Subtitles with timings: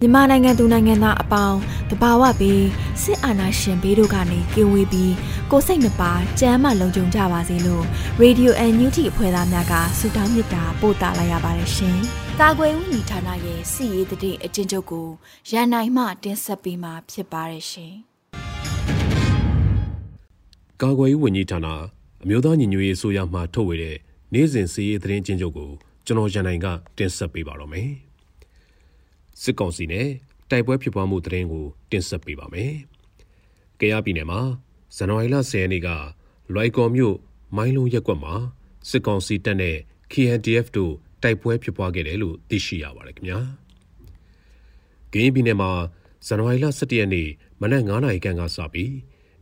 [0.00, 1.58] မြန်မာနိုင်ငံသူနိုင်ငံသားအပေါင်း
[1.90, 2.64] တဘာဝပြီး
[3.02, 5.14] စစ်အာဏာရှင်ဘေးတို့ကနေကင်းဝေးပြီး
[5.50, 7.84] ကိုစိတ်နှပါကြမ်းမှလုံခြုံကြပါစေလို့
[8.22, 11.98] Radio NUG အဖွဲ့သားများကဆုတောင်းမေတ္တာပို့သလာရပါတယ်ရှင်။
[12.40, 15.06] ကာကွယ်ဦးညီဌာနရဲ့စီရေးတဲ့အကျဉ်းချုပ်ကို
[15.50, 17.94] ရန်နိုင်မှတင်ဆက်ပေးမှာဖြစ်ပါတယ်ရှင်။
[20.82, 21.66] ကာကွယ်ဦးဝန်ကြီးဌာန
[22.22, 23.96] အမျိုးသားညီညွတ်ရေးဆိုရမှထုတ်ဝေတဲ့
[24.32, 25.70] နေ့စဉ်စီရေးသတင်းချင်းချုပ်ကို
[26.06, 26.66] ကျွန်တော်ရန်နိုင်က
[26.98, 27.90] တင်ဆက်ပေးပါတော့မယ်။
[29.42, 30.08] စစ်ကောင်စီနဲ့
[30.50, 32.74] တိုက်ပွဲဖြစ်ပွားမှုသတင်းကိုတင်ဆက်ပေးပါမယ်။
[33.80, 34.40] ကယားပြည်နယ်မှာ
[34.96, 35.88] ဇန်နဝါရီလ10ရက်နေ့က
[36.54, 37.16] လွိုက်ကော်မြို့
[37.56, 38.34] မိုင်းလုံးရက်ကွက်မှာ
[38.90, 39.76] စစ်ကောင်စီတပ်နဲ့
[40.12, 43.40] KNDF တို့တိုက်ပွဲဖြစ်ပွားခဲ့တယ်လို့သိရှိရပါတယ်ခင်ဗျာ။
[45.12, 45.70] ကရင်ပြည်နယ်မှာ
[46.26, 47.28] ဇန်နဝါရီလ17ရက်နေ့
[47.60, 48.92] မနက်9:00နာရီခန့်ကစပြီး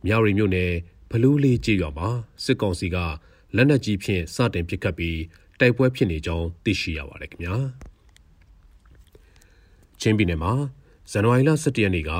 [0.05, 0.71] မြောက်ရီမြို့နယ်
[1.11, 2.09] ဖလူးလေးကျေးရွာမှာ
[2.43, 2.97] စစ်ကောင်စီက
[3.55, 5.19] လက်နက်ကြီးဖြင့်စတင်ပစ်ခတ်ပြီး
[5.59, 7.55] တိုက်ပွဲဖြစ်နေကြောင်းသိရှိရပါတယ်ခင်ဗျာ။
[10.01, 10.53] ချင်းပြည်နယ်မှာ
[11.11, 12.11] ဇန်နဝါရီလ17ရက်နေ့က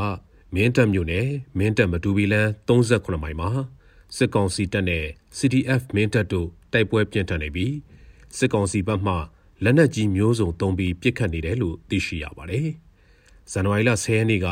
[0.56, 3.50] မင်းတပ်မြို့နယ်မင်းတပ်မတူပီလန်း38မိုင်မှာ
[4.15, 5.05] စစ်ကောင်စီတပ်နဲ့
[5.38, 7.73] CDF မင်းတပ်တို့တိုက်ပွဲပြင်းထန်နေပြီး
[8.37, 9.16] စစ်ကောင်စီဘက်မှ
[9.64, 12.67] လက်နက်ကြီးမျိုးစုံသုံးပြီးပစ်ခတ်နေတယ်လို့သိရှိရပါတယ်။
[13.52, 14.48] ဇန်နဝါရီလ10ရက်နေ့က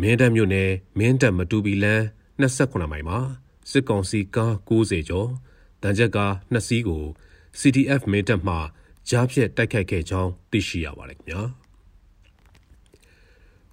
[0.00, 2.02] မင်းတပ်မြို့နယ်မင်းတပ်မတူပီလန်း
[2.40, 3.18] 28မိုင်မှာ
[3.70, 5.30] စစ်ကောင်စီကား90ကျော်
[5.82, 7.04] တန်ချက်ကား2စီးကို
[7.60, 8.56] CDF မင်းတပ်မှ
[9.08, 11.42] ကြားဖြတ်တိုက်ခိုက်ခဲ့ကြောင်းသိရှိရပါတယ်ခင်ဗျာ။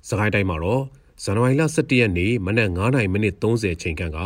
[0.07, 0.83] စကိုင်းတိုင်းမှာတော့
[1.23, 4.19] ဇန်နဝါရီလ17ရက်နေ့မနက်9:30မိနစ်30ချိန်ခန့်က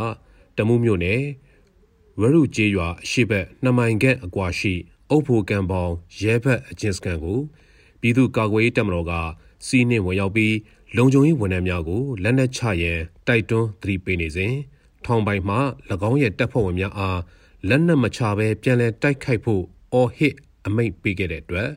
[0.57, 1.22] တမူးမြို့နယ်
[2.19, 4.73] ဝရုကျေးရွာအရှိဘက်2မိုင်ခန့်အကွာရှိ
[5.09, 5.91] အုပ်ဖို့ကံပေါင်
[6.22, 7.40] ရဲဘက်အချင်းစကန်ကို
[8.01, 9.13] ပြည်သူ့ကာကွယ်ရေးတပ်မတော်က
[9.66, 10.56] စီးနှင်ဝင်ရောက်ပြီး
[10.97, 14.53] လုံခြုံရေးဝန်ထမ်းများကိုလက်နက်ချရန်တိုက်တွန်းသတိပေးနေစဉ်
[15.06, 15.57] ထောင်ပိုင်မှ၎
[16.09, 17.19] င်းရဲ့တပ်ဖွဲ့ဝင်များအား
[17.69, 19.63] လက်နက်မချဘဲပြန်လည်တိုက်ခိုက်ဖို့
[19.94, 20.35] အော်ဟစ်
[20.66, 21.69] အမိန့်ပေးခဲ့တဲ့အတွက်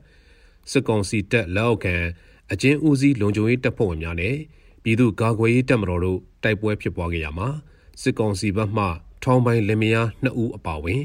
[0.71, 1.97] စစ်ကောင်စီတပ်လက်အောက်ခံ
[2.53, 4.37] အကျဉ်းဦးစီးလုံခြုံရေးတပ်ဖွဲ့ဝင်များနဲ့
[4.83, 7.49] ပြည်သူ့ကာကွယ်ရေးတပ်မတော်တို့တိုက်ပွဲဖြစ်ပွားခဲ့ရမှာ
[8.03, 8.87] စစ်ကောင်စီဘက်မှ
[9.23, 11.03] ထောင်ပိုင်းလင်မယား2ဦးအပါအဝင်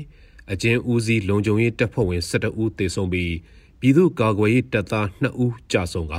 [0.51, 3.33] အကျဉ်းဦးစီးလုံခြုံရေးတပ်ဖွဲ့ဝင်12ဦးသေဆုံးပြီး
[3.79, 6.15] ပြည်သူ့ကာကွယ်ရေးတပ်သား2ဦးကြာဆုံးက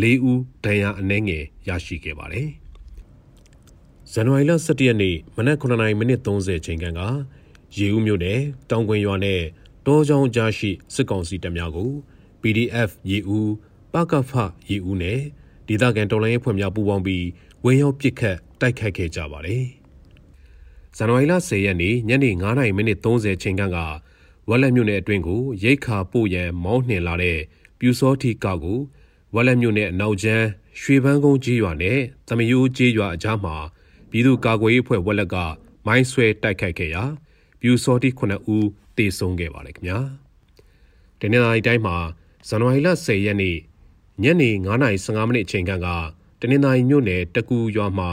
[0.00, 2.48] 4ဦးဒဏ်ရာအနှဲငယ်ရရှိခဲ့ပါတယ်။
[4.12, 7.02] ဇန်နဝါရီလ17ရက်နေ့မနက်9:30မိနစ်30ချိန်ခန့်က
[7.76, 8.40] ရေဦးမြို့နယ်
[8.70, 9.40] တောင်ကွင်ရွာနဲ့
[9.86, 11.90] တောချောင်းကြားရှိစစ်ကောင်စီတပ်များကို
[12.42, 13.48] PDF ရေဦး
[13.92, 14.32] ပကဖ
[14.68, 15.20] ရီဦးနဲ့
[15.68, 17.26] ဒေသခံတော်လှန်ရေးဖွဲ့များပူးပေါင်းပြီး
[17.64, 19.64] ဝင်းရောက်ပစ်ခတ်တိုက်ခိုက်ခဲ့ကြပါတယ်။
[20.96, 23.78] ဇန်နဝါရီလ10ရက်နေ့ညနေ9:30မိနစ်30ချိန်ခန့်က
[24.48, 27.38] ဝက်လက်မြို့နယ်အတွင်းကိုရိတ်ခါပို့ရန်မောင်းနှင်လာတဲ့
[27.78, 28.80] ပြူစောတိကောက်ကို
[29.34, 30.46] ဝက်လက်မြို့နယ်အနောက်ကျန်း
[30.80, 33.56] ရွှေပန်းကုန်းကြီးရွာနဲ့သမယိုးကြီးရွာအကြားမှာ
[34.10, 35.36] ပြည်သူ့ကာကွယ်ရေးဖွဲ့ဝက်လက်က
[35.86, 37.04] မိုင်းဆွဲတိုက်ခိုက်ခဲ့ရာ
[37.60, 39.98] ပြူစောတိ9ဦးတေဆုံးခဲ့ပါတယ်ခင်ဗျာ။
[41.20, 41.96] တနင်္လာရီတိုင်းမှာ
[42.48, 43.56] ဇန်နဝါရီလ10ရက်နေ့
[44.22, 44.50] ညနေ
[44.94, 45.88] 9:15မိနစ်အချိန်ခန့်က
[46.40, 48.10] တနင်္သာရီမြို့နယ်တကူရွာမှာ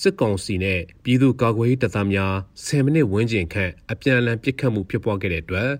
[0.00, 2.32] စစ်ကောင်စီနဲ့ပြည်သူ့ကာကွယ်ရေးတပ်သားများ
[2.64, 5.70] 10မိနစ်ဝန်းကျင်ခန့်အပြန်အလှန်ပစ်ခတ်မှုဖြစ်ပွားခဲ့တဲ့အတွက်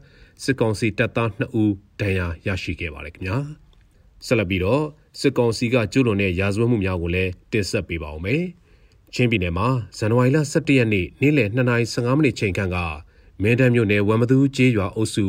[0.43, 3.39] စစ်ကောင်စီတပ်သား2ဦးဒဏ်ရာရရှိခဲ့ပါတယ်ခင်ဗျာ
[4.27, 4.85] ဆက်လက်ပြီးတော့
[5.21, 8.43] စစ်ကောင်စီကကျူးလွန်တဲ့ရာဇဝတ်မှုများကိုလည်းတင်ဆက်ပေးပါဦးမယ်
[9.15, 9.69] ချင်းပြည်နယ်မှာ
[9.99, 12.77] ဇန်နဝါရီလ17ရက်နေ့နေ့လယ်2:15မိနစ်ချိန်ခန့်က
[13.43, 15.27] မင်းတမ်းမြို့နယ်ဝမ်မသူကျေးရွာအုပ်စု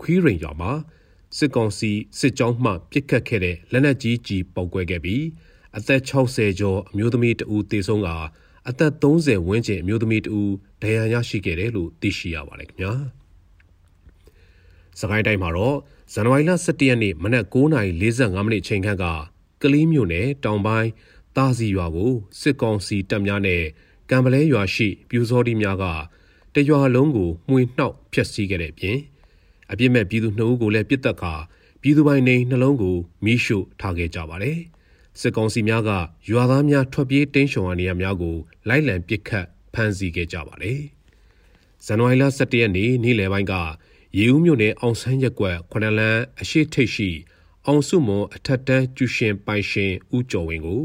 [0.00, 0.72] ခွီးရိန်ရွာမှာ
[1.36, 5.24] စစ်ကောင်စီစစ်ကြောင်းမှပစ်ခတ်ခဲ့တဲ့လက်နက်ကြီးကြီးပေါက်ကွဲခဲ့ပြီး
[5.76, 8.08] အသက်60ကျော်အမျိုးသမီးတဦးသေဆုံးက
[8.68, 10.50] အသက်30ဝန်းကျင်အမျိုးသမီးတဦး
[10.82, 12.92] ဒဏ်ရာရရှိခဲ့တယ်လို့သိရှိရပါတယ်ခင်ဗျာ။
[15.00, 15.76] စကိုင်းတိုင်းမှာတော့
[16.12, 19.04] ဇန်နဝါရီလ17ရက်နေ့မနက်9:45မိနစ်ချိန်ခန့်က
[19.62, 20.90] ကလေးမြို့နယ်တောင်ပိုင်း
[21.36, 23.62] တာစီရွာကိုစစ်ကောင်စီတပ်များနဲ့
[24.10, 25.84] ကံပလဲရွာရှိပြူစောတိများက
[26.54, 28.98] တရွာလုံးကိုမှွေနှောက်ဖျက်ဆီးခဲ့တဲ့ပြင်
[29.74, 31.34] အပြစ်မဲ့ပြည်သူနှုတ်ကိုလည်းပြစ်တက်ခါ
[31.82, 34.58] ပြည်သူပိုင်နေနှလုံးကိုမိရှို့ထားခဲ့ကြပါတယ်။
[35.20, 35.90] စစ်ကောင်စီများက
[36.30, 38.36] ရွာသားများထွက်ပြေးတိမ်းရှောင်ရနေရများကို
[38.68, 40.80] လိုက်လံပစ်ခတ်ဖမ်းဆီးခဲ့ကြပါတယ်။
[41.84, 43.54] ဇန်နဝါရီလ17ရက်နေ့နေ့လယ်ပိုင်းက
[44.18, 47.10] ရေဦးမြို့နယ်အောင်ဆန်းရက်ကွက်ခွနလန်းအရှိထိတ်ရှိ
[47.66, 50.82] အောင်စုမွန်အထက်တန်းကျူရှင်ပိုင်ရှင်ဦးကျော်ဝင်းကို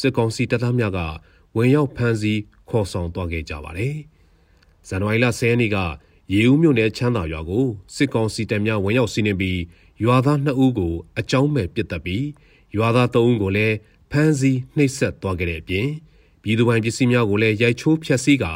[0.00, 0.98] စစ်ကောင်စီတပ်သားများက
[1.56, 3.96] ဝင်ရောက်ဖမ်းဆီးခေါ်ဆောင်သွားခဲ့ကြပါတယ်။
[4.88, 5.78] ဇန်နဝါရီလ10ရက်နေ့က
[6.34, 9.60] ရေဦးမြို့နယ်ချမ်းသာရွာကိုစစ်ကောင်စီတပ်များဝင်ရောက်စီးနင်းပြီး
[10.04, 12.26] ရွာသား2ဦးကိုအကြောင်းမဲ့ပစ်တက်ပြီး
[12.76, 13.76] ရွာသား3ဦးကိုလည်း
[14.10, 15.88] ဖမ်းဆီးနှိပ်စက်သွားခဲ့တဲ့အပြင်
[16.42, 18.52] ပြည်သူပိုင်ပစ္စည်းများကိုလည်းရိုက်ချိုးဖျက်ဆီးကာ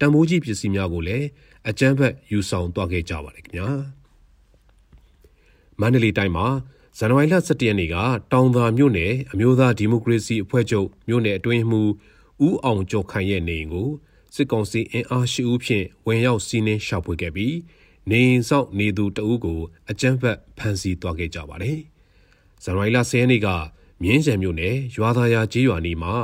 [0.00, 1.26] တံမိုးကြီးပစ္စည်းများကိုလည်း
[1.68, 3.68] အကြမ်းဖက်ယူဆောင်သွားခဲ့ကြပါတယ်ခင်ဗျာ
[5.80, 6.46] မန္တလေးတိုင်းမှာ
[6.98, 7.96] ဇန်နဝါရီလ17ရက်နေ့က
[8.32, 11.78] တောင်သာမြို့နယ်အမျိုးသားဒီမိုကရေစီအဖွဲ့ချုပ်မြို့နယ်အတွင်းမှ
[12.46, 13.88] ဦးအောင်ကျော်ခိုင်ရဲ့နေအိမ်ကို
[14.34, 17.56] စစ်ကောင်စီအင်အားရှိဦးဖြင့်ဝင်ရောက်စီးနှင်းရှာဖွေခဲ့ပြီး
[18.10, 19.60] နေအိမ်ဆောက်နေသူတအုပ်ကို
[19.90, 21.78] အကြမ်းဖက်ဖမ်းဆီးသွားခဲ့ကြပါတယ်။
[22.62, 23.48] ဇန်နဝါရီလ10ရက်နေ့က
[24.02, 26.14] မြင်းရံမြို့နယ်ရွာသားရကျေးရွာနီမှာ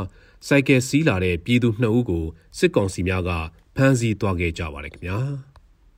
[0.47, 2.25] စိုက်ကယ်စီးလာတဲ့ပြည်သူ2ဦးကို
[2.59, 3.31] စစ်ကောင်စီများက
[3.77, 5.19] ဖမ်းဆီးသွားခဲ့ကြပါတယ်ခင်ဗျာ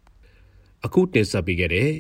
[0.85, 1.91] ။အခုတင်ဆက်ပေးခဲ့တဲ့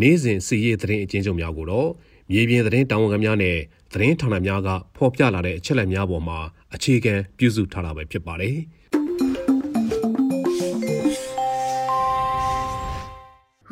[0.00, 1.90] နေ့စဉ်စီရေးသတင်းအကျဉ်းချုပ်များကိုတော့
[2.30, 3.56] မြေပြင်သတင်းတာဝန်ခံများနဲ့
[3.92, 6.38] သတင်းဌာနများကဖော်ပြလာတဲ့အချက်အလက်များပေါ်မှာ
[6.74, 8.56] အခြေခံပြုစုထားတာပဲဖြစ်ပါတယ်။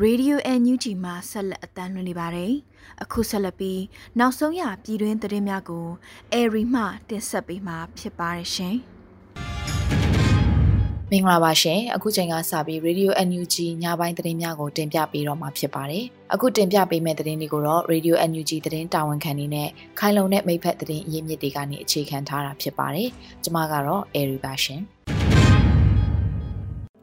[0.04, 2.52] Radio NUG မှာဆက်လက်အသံလွှင့်နေပါတယ်။
[3.02, 3.82] အခုဆက်လက်ပြီး
[4.18, 5.86] နောက်ဆုံးရပြည်တွင်းသတင်းများကို
[6.32, 8.76] အေရီမှတင်ဆက်ပေးမှာဖြစ်ပါတယ်ရှင်။
[11.12, 16.04] မင်္ဂလာပါရှင်အခုချိန်ကစပြီး Radio NUG ညပိုင်းသတင်းများကိုတင်ပြပေးတော့မှာဖြစ်ပါတယ်
[16.34, 23.08] အခုတင်ပြပေးမယ့်သတင်းတွေကိုတော့ Radio NUG သတင်းတာဝန်ခံနေနဲ့ခိုင်လုံတဲ့မိဖက်သတင်းအရင်းမြစ်တွေကနေအခြေခံထားတာဖြစ်ပါတယ်
[23.42, 24.82] ကျွန်မကတော့ Airy ပါရှင်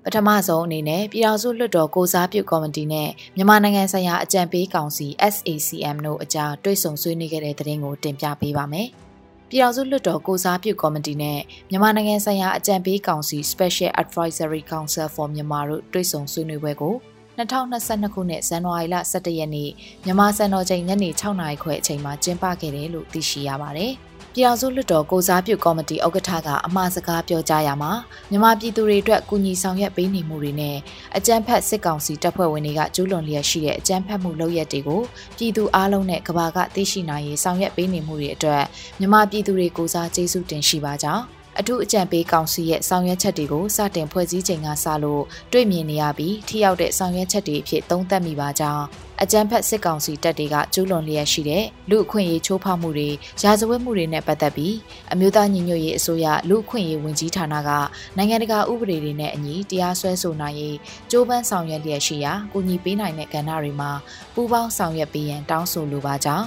[0.06, 8.88] ပထမဆုံးအနေနဲ့ပြည်ထောင်စုလွှတ်တော်ကိုစားပြုကော်မတီနဲ့မြန်မာနိုင်ငံဆိုင်ရာအကြံပေးကောင်စီ SACM တို့အကြားတွေ့ဆုံဆွေးနွေးခဲ့တဲ့သတင်းကိုတင်ပြပေးပါမယ်။
[9.50, 11.40] ပြည်ထောင်စုလွှတ်တော်ကိုစားပြုကော်မတီနဲ့
[11.70, 16.96] မြန်မာနိုင်ငံဆိုင်ရာအကြံပေးကောင်စီ Special Advisory Council for Myanmar တို့တွေ့ဆုံဆွေးနွေးပွဲကို
[17.38, 19.70] 2022ခုနှစ်ဇန်နဝါရီလ17ရက်နေ့
[20.06, 23.94] မြန်မာစံတော်ချိန်ညနေ6နာရီခွဲအချိန်မှာကျင်းပခဲ့တယ်လို့သိရှိရပါတယ်။
[24.36, 27.92] ပြည်အောင်စုလွှတ်တော်ကိုစားပြုကော်မတီဥက္ကဋ္ဌကအမှားစကားပြောကြားရမှာ
[28.30, 30.78] မြန်မာပြည်သူတွေအတွက်ကူညီဆောင်ရွက်ပေးနေမှုတွေနဲ့
[31.18, 35.02] အကြမ်းဖက်စစ်ကောင်စီတပ်ဖွဲ့ဝင်တွေကကျူးလွန်လျက်ရှိတဲ့အကြမ်းဖက်မှုလုပ်ရက်တွေကို
[35.38, 38.64] ပြည်သူအားလုံးနဲ့ကဘာကသိရှိနိုင်ရေးဆောင်ရွက်ပေးနေမှုတွေအတွက်
[39.00, 48.84] မြန်မာပြည်သူတွေကိုစားကျေးဇူးတင်ရှိပါကြောင်း အထူးအကြံပေးကောင်စီရဲ့ဆောင်ရွက်ချက်တွေကိုစတင်ဖွဲ့စည်းချိန်ကစလို့တွေ့မြင်နေရပြီးထိရောက်တဲ့ဆောင်ရွက်ချက်တွေအဖြစ်သုံးသပ်မိပါကြောင်း
[49.24, 53.10] အကြမ်းဖက်စစ်ကောင်စီတပ်တွေကကျူးလွန်လျက်ရှိတဲ့လူအခွင့်အရေးချိုးဖောက်မှုတွေ
[53.42, 54.76] ရာဇဝတ်မှုတွေနဲ့ပတ်သက်ပြီး
[55.14, 57.70] အမျိုးသားညီညွတ်ရေးအစိုးရလူအခွင့်အရေးဝန်ကြီးဌာနက
[58.18, 60.78] နိုင်ငံတကာဥပဒေတွေနဲ့အညီတရားစွဲဆိုနိုင်ရေး
[61.12, 63.92] ကြိုးပမ်းဆောင်ရွက်လျက်ရှိရာကူညီပေးနိုင်တဲ့ကဏ္ဍတွေမှာ
[64.34, 66.46] ပူးပေါင်းဆောင်ရွက်ပေးရန်တောင်းဆိုလိုပါကြောင်း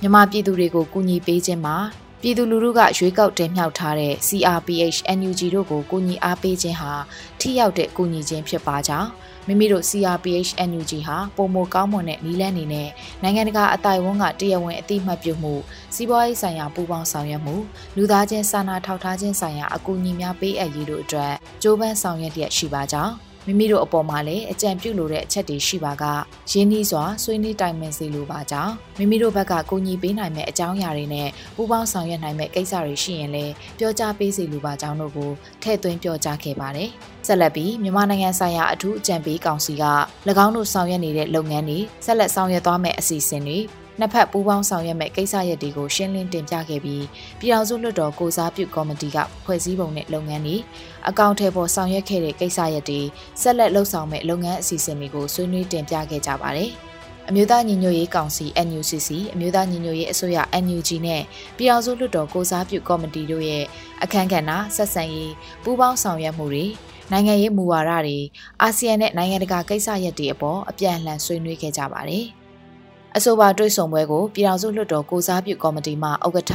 [0.00, 1.76] မြန်မာပြည်သူတွေကိုကူညီပေးခြင်းမှာ
[2.24, 6.92] ပြည်သူလူထုကရွေးကောက်တင်မြှောက်ထားတဲ့ CRPH NUG တို့ကိုကူညီအားပေးခြင်းဟာ
[7.40, 9.08] ထိရောက်တဲ့ကူညီခြင်းဖြစ်ပါကြောင်း
[9.46, 12.88] မိမိတို့ CRPH NUG ဟာပုံမကောင်းမွန်တဲ့နီးလန်းနေနဲ့
[13.22, 15.54] နိုင်ငံတကာအတိုင်ဝန်းကတရားဝင်အသိမှတ်ပြုမှု
[15.94, 17.56] စီးပွားရေးဆိုင်ရာပူးပေါင်းဆောင်ရွက်မှု
[17.96, 26.04] လူသားချင်းစာနာထောက်ထားခြင်းဆိုင်ရာအကူအညီများပေးအပ်ရေးတို့အတွက်ကြိုးပမ်းဆောင်ရွက်လျက်ရှိပါကြောင်း မိမိတို့အပေါ်မှာလည်းအကြံပြုလိုတဲ့အချက်တွေရှိပါက
[26.50, 35.30] ရင်းနှီးစွာဆွေးနွေးတိုင်ပင်စေလိုပါကြောင်းမိမိတို့ဘက်ကကိုညီပေးနိုင်မဲ့အကြောင်းအရာတွေနဲ့ပူးပေါင်းဆောင်ရွက်နိုင်မဲ့ကိစ္စတွေရှိရင်လည်းပြောကြားပေးစေလိုပါကြောင်းတို့ကို
[35.62, 36.90] ထည့်သွင်းပြောကြားခဲ့ပါတယ်။
[37.26, 39.84] ဆက်လက်ပြီးမြန်မာနိုင်ငံဆိုင်ရာအထူးအကြံပေးကောင်စီက၎
[40.44, 43.58] င်းတို့ဆောင်ရွက်နေတဲ့လုပ်ငန်းတွေဆက်လက်ဆောင်ရွက်သွားမယ့်အစီအစဉ်တွေ
[44.00, 47.04] နှစ်ဖက်ပူးပေါင်းဆောင်ရွက်မဲ့ကိစ္စရပ်တွေကိုရှင်းလင်းတင်ပြခဲ့ပြီး
[47.40, 50.56] ပြည်ထောင်စုလွှတ်တော်ကိုစားပြုကော်မတီကဖွဲ့စည်းပုံနဲ့လုပ်ငန်းတွေ
[51.08, 53.00] အကောင့်ထဲပေါ်ဆောင်ရွက်ခဲ့တဲ့ကိစ္စရပ်တွေ
[53.40, 56.70] ဆက်လက်လှုပ်ဆောင်မဲ့လုပ်ငန်းအစီအစဉ်တွေကိုဆွေးနွေးတင်ပြခဲ့ကြပါတယ်။
[57.28, 61.22] အမျိုးသားညီညွတ်ရေးကောင်စီ NUCC အမျိုးသားညီညွတ်ရေးအစိုးရ NUG နဲ့
[61.56, 63.64] ပြည်အောင်စုလွှတ်တော်ကိုစားပြုကော်မတီတို့ရဲ့
[64.02, 65.32] အခမ်းကဏ္ဍဆက်ဆံရေး
[65.62, 66.66] ပူးပေါင်းဆောင်ရွက်မှုတွေ
[67.12, 68.18] နိုင်ငံရေးမူဝါဒတွေ
[68.62, 72.26] အာဆီယံနဲ့နိုင်ငံတကာကိစ္စရပ်တွေအပေါ်အပြန်အလှန်ဆွေးနွေးခဲ့ကြပါတယ်။
[73.16, 76.54] အဆိုပါတွဲဆုံပွဲကိုပြည်ထောင်စုလွှတ်တော်ကိုစားပြုကော်မတီမှဥက္ကဋ္ဌ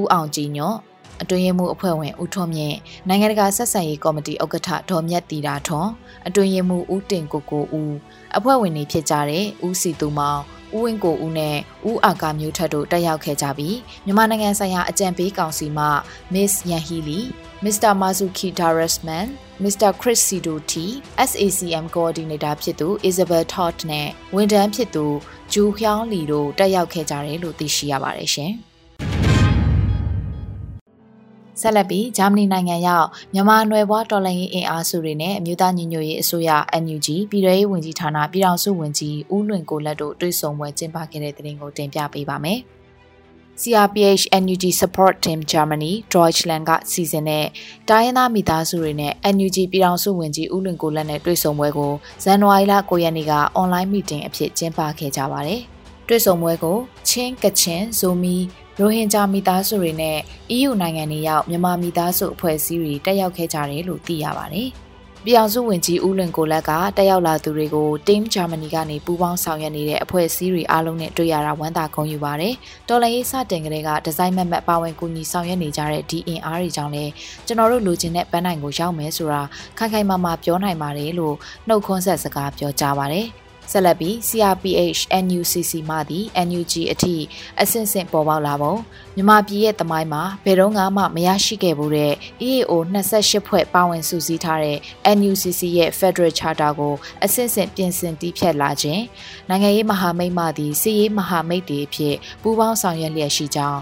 [0.00, 0.78] ဦးအောင်ကြည်ညွန့်
[1.22, 2.76] အတွင်းရေးမှူးအဖွဲ့ဝင်ဦးထွန်းမြင့်
[3.08, 5.90] နိုင်ငံတကာဆက်ဆံရေးကော်မတီဥက္ကဋ္ဌဒေါ်မြတ်တီတာထွန်း
[6.26, 7.94] အတွင်းရေးမှူးဦးတင်ကိုကိုဦး
[8.36, 10.40] အဖွဲ့ဝင်တွေဖြစ်ကြတဲ့ဦးစီသူမောင်
[10.76, 11.56] ဦးဝင်းကိုဦးနဲ့
[11.88, 15.86] ဦးအာကာမျိုးထက်တို့တက်ရောက်ခဲ့ကြပြီးမြန်မာနိုင်ငံဆိုင်ရာအကြံပေးကောင်စီမှ
[16.34, 17.20] Miss Yan Healy,
[17.64, 17.92] Mr.
[18.02, 19.26] Mazuki Darasman,
[19.64, 19.90] Mr.
[20.00, 20.86] Chris Sidoti,
[21.28, 25.06] SACM Coordinator ဖြစ်သူ Isabel Todd နဲ့ဝန်ထမ်းဖြစ်သူ
[25.52, 28.54] ဂျူဟျောင်းလီတို့တက်ရောက်ခဲ့ကြတယ်လို့သိရှိရပါတယ်ရှင်။
[31.60, 36.50] ဆက်လက်ပြီးဂျာမနီနိုင်ငံရောက်မြန်မာနွယ်ဘွားတော်လှန်ရေးအင်အားစုတွေနဲ့အမျိုးသားညီညွတ်ရေးအစိုးရ
[36.82, 42.60] NUG ပြည်ထောင်ရေးဝန်ကြီးဌာနပြည်ထောင်စုဝန်ကြီးဦးလွင်ကိုလက်တို့တွေ့ဆုံပွဲကျင်းပခဲ့တဲ့တဲ့တင်ကိုတင်ပြပေးပါမယ်။
[43.62, 47.46] CRPH NUG Support Team Germany Deutschland ကစီစဉ်တဲ့
[47.88, 51.92] တိုင်းရင်းသားမိသားစုတွေနဲ့ NUG ပြည်ထောင်စုဝန်ကြီးဦးလွင်ကိုလက်နဲ့တွေ့ဆုံပွဲကို
[52.24, 55.62] ဇန်နဝါရီလ9ရက်နေ့က online meeting အဖြစ်ကျင်းပခဲ့ကြပါတယ်။
[56.08, 56.76] တွေ့ဆုံပွဲကို
[57.08, 58.36] ချင်းကချင်ဇိုမီ
[58.78, 60.18] ရိုဟင်ဂျာမိသားစုတွေနဲ့
[60.56, 64.68] EU နိုင်ငံတွေရောက်မြန်မာမိသားစုအဖွဲ့အစည်းတွေတက်ရောက်ခဲ့ကြတယ်လို့သိရပါတယ်။
[65.24, 72.54] ပြည်အောင်စုဝင်ကြီးဦးလွင်ကိုလက်ကတက်ရောက်လာသူတွေကို Team Germany ကနေပူးပေါင်းဆောင်ရွက်နေတဲ့အဖွဲ့အစည်းတွေအားလုံးနဲ့တွေ့ရတာဝမ်းသာဂုဏ်ယူပါတယ်။
[72.88, 77.12] တော်လရေးစတင်ကလေးကဒီဇိုင်းမက်မက်ပါဝင်ကူညီဆောင်ရွက်နေကြတဲ့ DNR တွေကြောင့်လည်း
[77.46, 79.42] ကျွန်တော်တို့လိုချင်တဲ့ပန်းနိုင်ကိုရောက်မယ်ဆိုတာ
[79.78, 81.36] ခိုင်ခိုင်မာမာပြောနိုင်ပါတယ်လို့
[81.68, 83.28] နှုတ်ခွန်းဆက်စကားပြောကြားပါတယ်။
[83.70, 87.14] ဆက်လက်ပြီး CRPH NUCC မှသည် NUG အထိ
[87.62, 88.74] အဆင့်ဆင့်ပေါ်ပေါက်လာပုံ
[89.16, 90.82] မြန်မာပြည်ရဲ့တမိုင်းမှာဘယ်တော့မှ
[91.14, 92.12] မရရှိခဲ့ဘူးတဲ့
[92.50, 94.78] EAO 28ဖွဲ့ပါဝင်စုစည်းထားတဲ့
[95.16, 96.94] NUCC ရဲ့ Federal Charter ကို
[97.24, 99.02] အဆင့်ဆင့်ပြင်ဆင်တည်ဖြတ်လာခြင်း
[99.48, 103.80] နိုင်ငံရေးမဟာမိတ်မှသည်စီးရေးမဟာမိတ်တွေအဖြစ်ပူးပေါင်းဆောင်ရွက်လျက်ရှိကြောင်း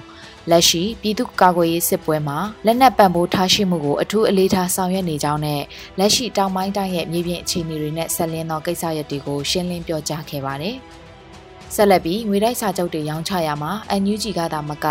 [0.50, 5.62] လက်ရှိပြည်သူ့ကာကွယ်ရေးစစ်ပွဲမှာလက်နက်ပံ့ပိုးထားရှိမှုကိုအထူးအလေးထားဆောင်ရွက်နေကြောင်းနဲ့
[5.98, 10.76] လက်ရှိတောင်ပိုင်းတိုင်းရဲ့မြေပြင်အခြေအနေတွေနဲ့ဆက်လင်းသောကိစ္စရပ်တွေကိုရှင်းလင်းပြောကြားခဲ့ပါတယ်။
[11.74, 13.72] ဆက်လက်ပြီးငွေတိုက်စာချုပ်တွေရောင်းချရမှာ
[14.02, 14.86] NUG ကသာမက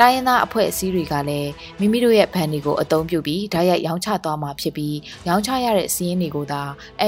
[0.00, 4.96] တိုင်းရင်းသားအဖွဲ့အစည်းတွေကလည်းမိမိတို့ရဲ့ဗန်တွေကိုအသုံးပြုပြီးဓာတ်ရိုက်ရောင်းချသွားမှာဖြစ်ပြီး
[5.28, 6.62] ရောင်းချရတဲ့စီးရင်တွေကိုသာ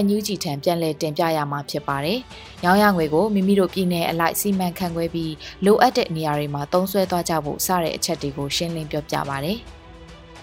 [0.04, 2.18] NUG ထံပြန်လည်တင်ပြရမှာဖြစ်ပါတယ်။
[2.64, 5.32] ရောင်းရငွေကိုမိမိတို့ပြည်내အလိုက်စီမံခန့်ခွဲပြီး
[5.64, 9.58] လိုအပ်တဲ့နေရာတွေမှာသုံးစွဲသွားကြဖို့စတဲ့အချက်တွေကိုရှင်းလင်းပြောပြပါတယ်။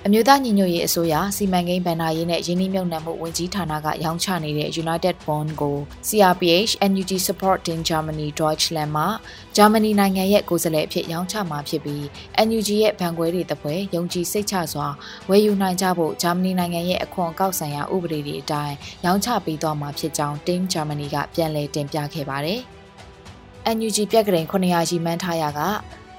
[0.08, 9.08] အမျိုးသားညီညွတ်ရေးအစိုးရစီမံကိန်းဗဏ္ဍာရေးနဲ့ယင်းနှိမ့်မြုပ်နှံမှုဝန်ကြီးဌာနကရောင်းချနေတဲ့ United Bond ကို CRPH NUG Support in Germany Deutschland မှာ
[9.56, 12.04] ဂျာမနီနိုင်ငံရဲ့ကိုယ်စားလှယ်အဖြစ်ရောင်းချမှာဖြစ်ပြီး
[12.48, 14.88] NUG ရဲ့ဗန်ခွဲတွေတပွဲယုံကြည်စိတ်ချစွာ
[15.30, 22.62] ဝယ်ယူနိုင်ကြဖို့ဂျာမနီနိုင်ငံရဲ့အခွန်အကောက်ဆိုင်ရာဥပဒေတွေအတိုင်းရောင်းချပေးသွားမှာဖြစ်ကြောင်း Team Germany ကပြန်လည်တင်ပြခဲ့ပါတယ်။
[23.78, 25.62] NUG ပြက်ကရင်900ရီမှန်းထားရက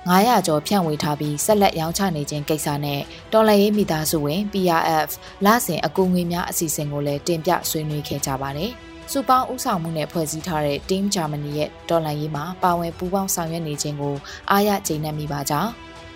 [0.07, 3.01] 900ကျော်ဖြန့်ဝေထားပြီးဆက်လက်ရောင်းချနေခြင်းကိစ္စနဲ့
[3.33, 5.09] တော်လှန်ရေးမိသားစုဝင် PRF
[5.45, 8.71] လစဉ်အကူငွေများအစီအစဉ်ကိုလည်းတင်ပြဆွေးနွေးခဲ့ကြပါတယ်။
[9.13, 14.17] စူပေါင်းဥဆောင်မှုနဲ့ဖွဲ့စည်းထားတဲ့ Team Germany ရဲ့တော်လှန်ရေးမှာပါဝင်ပူးပေါင်းဆောင်ရွက်နေခြင်းကို
[14.51, 15.71] အားရကျေနပ်မိပါကြောင်း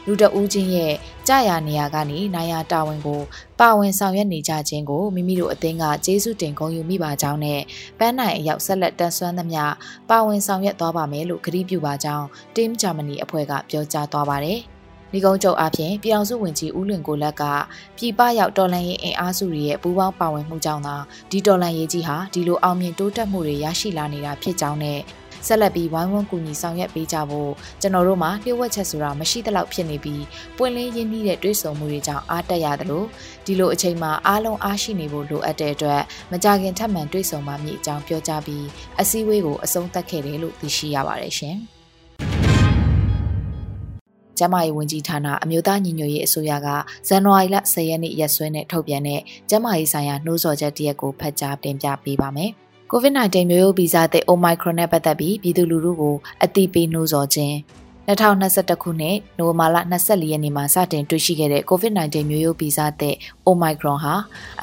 [0.09, 0.95] လူတဦးချင်းရဲ့
[1.29, 3.21] ကြာရနေရာကနေနိုင်ရာတာဝန်ကို
[3.61, 7.61] ပါဝင်ဆောင်ရွက်နေကြခြင်းကိုမိမိတို့အသင်းကကျေးဇူးတင်ဂုဏ်ယူမိပါကြောင်းနဲ့
[7.99, 9.63] ပန်းနိုင်အရောက်ဆက်လက်တန်ဆွမ်းသမျှ
[10.11, 14.61] ပါဝင်ဆောင်ရွက်သွားပါမယ်လို့ကတိပြုပါကြောင်း Team Germany အဖွဲ့ကပြောကြားသွားပါတယ်။
[15.13, 17.43] ဒီကုန်းချုပ်အပြင်ပြည်အောင်စုဝင်ကြီးဦးလွင်ကိုလက်က
[17.97, 20.97] ပြည်ပရောက်တော်လန်ရေးအင်အားစုတွေရဲ့ပူးပေါင်းပါဝင်မှုကြောင့်သာ
[21.31, 24.99] ဒီတော်လန်ရေးကြီးဟာဒီလိုအောင်မြင်တိုးတက်မှုတွေရရှိလာနေတာဖြစ်ကြောင်းနဲ့
[25.47, 30.23] ဆက်လက်ပြီးဝိုင်းဝန်းကူညီဆောင်ရွက်ပေးကြဖို့ကျွန်တော်တို့မှာလျှို့ဝှက်ချက်ဆိုတာမရှိသလောက်ဖြစ်နေပြီး
[30.57, 33.05] ပွင့်လင်းရင်းနှီးတဲ့တွေးဆုံမှုတွေကြောင့်အားတက်ရသလို
[33.47, 36.03] ဒီလိုအချိန်မှာအားလုံးအားရှိနေဖို့လိုအပ်တဲ့အတွက်
[36.33, 38.67] မကြခင်ထပ်မံတွေးဆုံမှမည်အကြောင်းပြောကြားပြီး
[39.01, 41.59] အစည်းအဝေးကိုအဆုံးသတ်ခဲ့တယ်လို့သိရှိရပါတယ်ရှင်
[44.39, 46.69] ကျမရေးဝန်ကြီးဌာနအမျိုးသားညီညွတ်ရေးအစိုးရက
[47.09, 52.53] ဇန်နဝါရီလ10ရက်နေ့ရက်စွဲနဲ့ထုတ်ပြန်တဲ့ကျမရေးဆိုင်ရာနှိုးဆော်ချက်တရက်ကိုဖတ်ကြားတင်ပြပေးပါမယ်။
[52.93, 57.55] COVID-19 မျိုးရိုးဗီဇသစ် Omicron နဲ့ပတ်သက်ပြီးပြည်သူလူထုကိုအသိပေးနှိုးဆော်ခြင်း
[58.09, 63.17] 2021ခုနှစ်နိုဝင်ဘာလ24ရက်နေ့မှာစတင်တွေ့ရှိခဲ့တဲ့ COVID-19 မျိုးရိုးဗီဇသစ်
[63.49, 64.15] Omicron ဟာ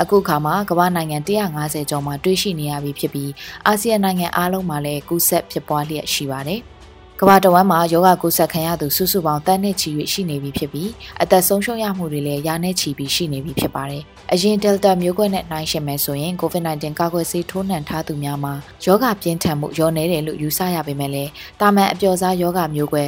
[0.02, 3.32] အခုခါမှာကမ္ဘာနိုင်ငံ150ကျော်မှာတွေ့ရှိနေရပြီဖြစ်ပြီး
[3.68, 6.62] အာဆီယံနိုင်ငံအားလုံးမှာလည်းကူးစက်ဖြစ်ပွားလျက်ရှိပါတယ်။
[7.22, 10.92] ကမ္ဘာတဝန်းမှာယောဂကုသခံရသူစုစုပေါင်းတန်းနဲ့ချီ၍ရှိနေပြီဖြစ်ပြီး
[11.22, 14.04] အသက်ဆုံးရှုံးရမှုတွေလည်းရာနဲ့ချီပြီးရှိနေပြီဖြစ်ပါတယ်။
[14.34, 18.54] အရင် Delta မျိုးကွဲနဲ့နှိုင်းယှဉ်မယ်ဆိုရင် COVID-19 ကာကွယ်ဆေးထိုးနှံထားသူများမှာ
[18.86, 23.06] ယောဂပြင်းထန်မှုလျော့နေတယ်လို့ယူဆရပေမဲ့လည်းတာမန်အပျော်စားယောဂမျိုးကွဲ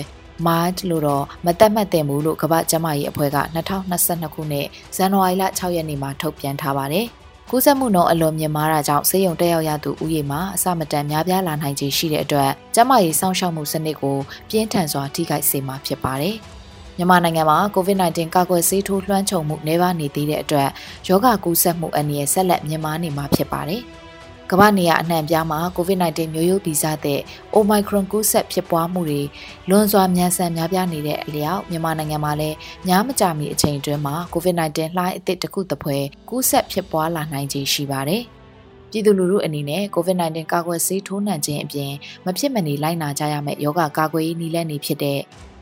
[0.48, 3.38] March လို့တော့မသက်မှတ်တင်ဘူးလို့ကမ္ဘာ့ကျန်းမာရေးအဖွဲ့က
[3.86, 7.08] 2022ခုနှစ်ဇန်နဝါရီလ6ရက်နေ့မှာထုတ်ပြန်ထားပါတယ်။
[7.52, 14.18] ကူးစက်မှုနှုန်းအလွန်မြင့်မားတာကြောင့်ဆေးရုံတက်ရောက်ရသူဦးရေမှာအဆမတန်များပြားလာနိုင်ခြေရှိတဲ့အတွက်ကျန်းမာရေးစောင့်ရှောက်မှုစနစ်ကို
[14.50, 16.36] ပြင်းထန်စွာထိခိုက်စေမှာဖြစ်ပါတယ်။
[16.98, 20.70] မြန်မာနိုင်ငံမှာ COVID-19 ကာကွယ်ဆေးထိုးလွှမ်းခြုံမှုနှဲပါနေသေးတဲ့အတွက်
[21.08, 23.82] ယောဂကူးစက်မှုအန္တရာယ်ဆက်လက်မြင့်မားနေမှာဖြစ်ပါတယ်။
[24.52, 27.20] ကမ္ဘာနေရအနှံ့ပြားမှာ COVID-19 မျိုးရိုးဗီဇတဲ့
[27.56, 29.22] Omicron ကူးစက်ဖြစ်ပွားမှုတွေ
[29.70, 32.56] လွန်စွာမြန်ဆန်များပြားနေတဲ့အလျောက်မြန်မာနိုင်ငံမှာလည်း
[32.88, 35.98] ညားမကြမီအချိန်တွင်းမှာ COVID-19 လှိုင်းအသစ်တစ်ခုတစ်ဖွဲ
[36.30, 38.24] ကူးစက်ဖြစ်ပွားလာနိုင်ခြေရှိပါတယ်။
[38.92, 41.92] ပြည်သူလူထုအနေနဲ့ COVID-19 ကာကွယ်ဆေးထိုးနှံခြင်းအပြင်
[42.26, 45.20] မဖြစ်မနေလိုက်နာကြရမယ့်ယောဂကာကွယ်ရေးနည်းလမ်းတွေဖြစ်တဲ့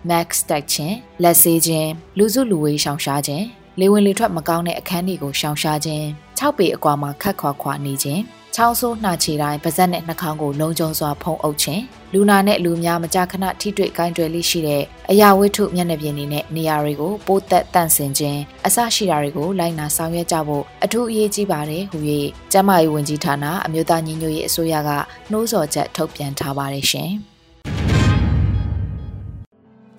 [0.09, 3.45] mask တက်ခြင်းလက်ဆေးခြင်းလူစုလူဝေးရှောင်ရှားခြင်း
[3.79, 6.05] လေဝင်လေထွက်မကောင်းတဲ့အခန်းတွေကိုရှောင်ရှားခြင်း
[6.39, 8.23] 6ပေအကွာမှာခတ်ခွာခွာနေခြင်း
[8.57, 11.83] ချောင်းဆိုးနှာချေတိုင်းပါဇက်နဲ့နှာခေါင်းကိုလုံးကျုံစွာဖုံးအုပ်ခြင်း
[12.13, 21.97] လူနာနဲ့လူများမကြာခဏထိတွေ့ကိုင်းတွယ်လေးရှိတဲ့အရာဝတ္ထုမျက်နှာပြင်တွေနဲ့နေရာတွေကိုပိုးသက်တန့်စင်ခြင်းအစရှိတာတွေကိုလိုက်နာဆောင်ရွက်ကြဖို့အထူးအရေးကြီးပါတယ်ဟူ၍
[22.51, 24.89] ကျန်းမာရေးဝန်ကြီးဌာနအမျိုးသားညီညွတ်ရေးအစိုးရက
[25.31, 27.11] နှိုးဆော်ချက်ထုတ်ပြန်ထားပါတယ်ရှင်။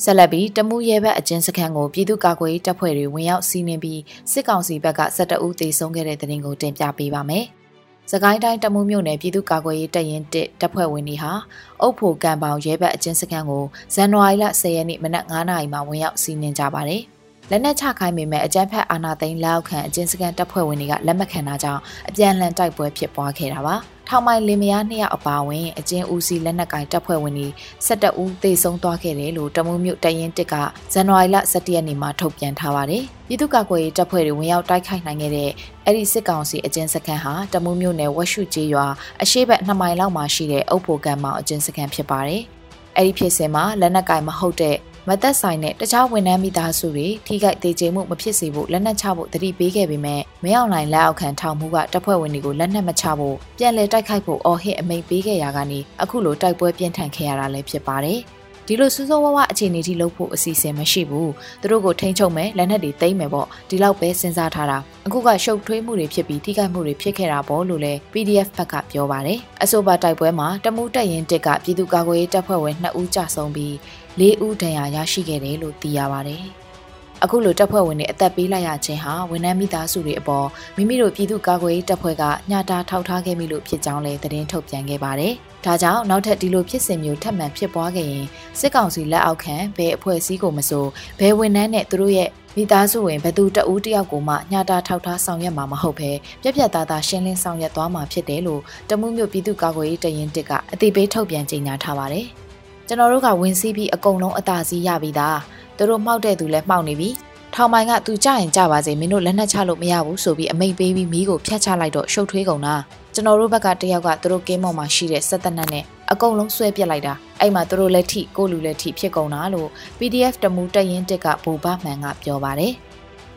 [0.04, 4.00] ဆက်လက်ပြီးတမှုရဲဘက်အကျဉ်းစခန်းကိုပြည်သူ့ကာကွယ်ရေးတပ်ဖွဲ့တွေဝင်ရောက်စီးနင်းပြီး
[4.32, 7.46] စစ်ကောင်စီဘက်က12ဦးသေဆုံးခဲ့တဲ့တဲ့တင်ကိုတင်ပြပေးပါမယ်။
[8.12, 11.32] စကိုင်းတိုင်းတမှုမြို့နယ်ပြည်သူ့ကာကွယ်ရေးတပ်ရင်း1တပ်ဖွဲ့ဝင်တွေဟာ
[11.80, 17.02] အုပ်ဖို့ကံပေါင်ရဲဘက်အကျဉ်းစခန်းကိုဇန်နဝါရီလ10ရက်နေ့မနက်9:00နာရီမှာဝင်ရောက်စီးနင်းကြပါတယ်။
[17.50, 23.76] လက်နက်ချခိုင်းပေမဲ့အကြမ်းဖက်အာဏာသိမ်းလက်အောက်ခံအကျဉ်းစခန်းတပ်ဖွဲ့ဝင်တွေကလက်မခံတာကြောင့်အပြန်အလှန်တိုက်ပွဲဖြစ်ပွားခဲ့တာပါ။
[24.08, 27.48] ထောင်မိုင်လင်မယားနှစ်ယောက်အပါအဝင်အကျဉ်းဦးစီးလက်နက်ကင်တပ်ဖွဲ့ဝင်တွေ
[27.86, 30.54] 12ဦးသေဆုံးသွားခဲ့တယ်လို့တမူးမြို့တရင်တစ်က
[30.92, 35.50] ဇန်နဝါရီလ17ရက်နေ့မှာထုတ်ပြန်ထားပါတယ်။ပြည်သူ့ကာကွယ်ရေးတပ်ဖွဲ့တွေဝင်ရောက်တိုက်ခိုက်နိုင်ခဲ့တဲ့
[35.84, 38.86] အဲ့ဒီစစ်ကောင်စီအကျဉ်းစခန်းဟာတမူးမြို့နယ်ဝက်ရှုကျေးရွာ
[39.22, 42.42] အရှိတ်2မိုင်လောက်မှာရှိတဲ့အုပ်ဖို့ကံမောင်အကျဉ်းစခန်းဖြစ်ပါတယ်။
[42.96, 44.76] အဲ့ဒီဖြစ်စဉ်မှာလက်နက်ကင်မဟုတ်တဲ့
[45.08, 58.20] မသက်ဆိုင်တဲ့တခြားဝန်ထမ်းမိသားစုတွေထိခိုက်သေးခြင်းမှုမဖြစ်စေဖို့လက်နက်ချဖို့တတိပေးခဲ့ပေမဲ့မင်းအောင်လှိုင်လက်အောက်ခံထောင်မှုကတပ်ဖွဲ့ဝင်တွေကိုလက်နက်မချဖို့ပြန်လည်တိုက်ခိုက်ဖို့အော်ဟစ်အမိန့်ပေးခဲ့ရတာကနေအခုလိုတိုက်ပွဲပြင်းထန်ခဲ့ရတာလည်းဖြစ်ပါတယ်။
[58.68, 73.74] ဒီလိုစူးစိုးဝါးဝါအခြေအနေထိလုပ်ဖို့အစီအစဉ်မရှိဘူးသူတို့ကိုထိန်းချုပ်မယ်လက်နက်တွေသိမ်းမယ်ပေါ့ဒီလောက်ပဲစဉ်းစားထားတာအခုကရှုပ်ထွေးမှုတွေဖြစ်ပြီးထိခိုက်မှုတွေဖြစ်ခဲ့တာပေါ့လို့လည်း PDF ဘက်ကပြောပါတယ်အဆိုပါတိုက်ပွဲမှာတမှုတက်ရင်တစ်ကပြည်သူ့ကာကွယ်ရေးတပ်ဖွဲ့ဝင်2ဦးကြဆုံးပြီး
[74.20, 76.44] ၄ဦးဒဏ်ရာရရှိခဲ့တယ်လို့သိရပါတယ်။
[77.24, 80.46] အခုလိုတပ်ဖွဲ့ဝင်တွေအသက်ပေးလိုက်ရခြင်းဟာဝန်ထမ်းမိသားစုတွေအပေါ်
[80.76, 85.32] မိမိတို့ပြည်သူ့ကာကွယ်ရေးတပ်ဖွဲ့ကညတာထောက်ထားခဲ့မိလို့ဖြစ်ကြောင်းလည်းသတင်းထုတ်ပြန်ခဲ့ပါတယ်။
[85.64, 88.26] ဒါကြောင့်နောက်ထပ်ဒီလိုဖြစ်စဉ်မျိုးထပ်မံဖြစ်ပွားခဲ့ရင်
[88.58, 90.86] စစ်ကောင်စီလက်အောက်ခံဘယ်အဖွဲ့အစည်းကိုမဆို
[91.20, 96.10] ဘယ်ဝန်ထမ်းနဲ့သူတို့ရဲ့မိသားစုဝင်ဘသူတဦးတယောက်ကိုမှညတာထောက်ထားဆောင်ရွက်မှာမဟုတ်ဘဲ
[96.42, 102.28] ပြက်ပြက်သားသားရှင်းလင်းဆောင်ရွက်သွားမှာဖြစ်တယ်လို့တမှုမျိုးပြည်သူ့ကာကွယ်ရေးတရင်တစ်ကအသိပေးထုတ်ပြန်ကြေညာထားပါတယ်။
[102.88, 105.38] ကျွန်တော်တို့ကဝင်စီးပြီးအကုန်လုံးအသာစီးရပြီသား
[105.76, 107.10] သူတို့မှောက်တဲ့သူလည်းမှောက်နေပြီ
[107.54, 112.74] ထောင်မိုင်ကသူကြရင်ကြပါစေမင်းတို့လက်နက်ချလို့မရဘူးဆိုပြီးအမိန်ပေးပြီးမီးကိုဖျက်ချလိုက်တော့ရှုပ်ထွေးကုန်တာ
[113.14, 122.74] ကျွန်တော်တို့ဘက်ကတယောက်ကသူတို့ကင်းမော်မှာရှိတဲ့စက်တနက်နဲ့အကုန်လုံးဆွဲပြစ်လိုက်တာအဲ့မှာသူတို့လက်ထိကိုလူလက်ထိဖြစ်ကုန်တာလို့ PDF တမူတရင်တစ်ကဘူဘမှန်ကပြောပါတယ်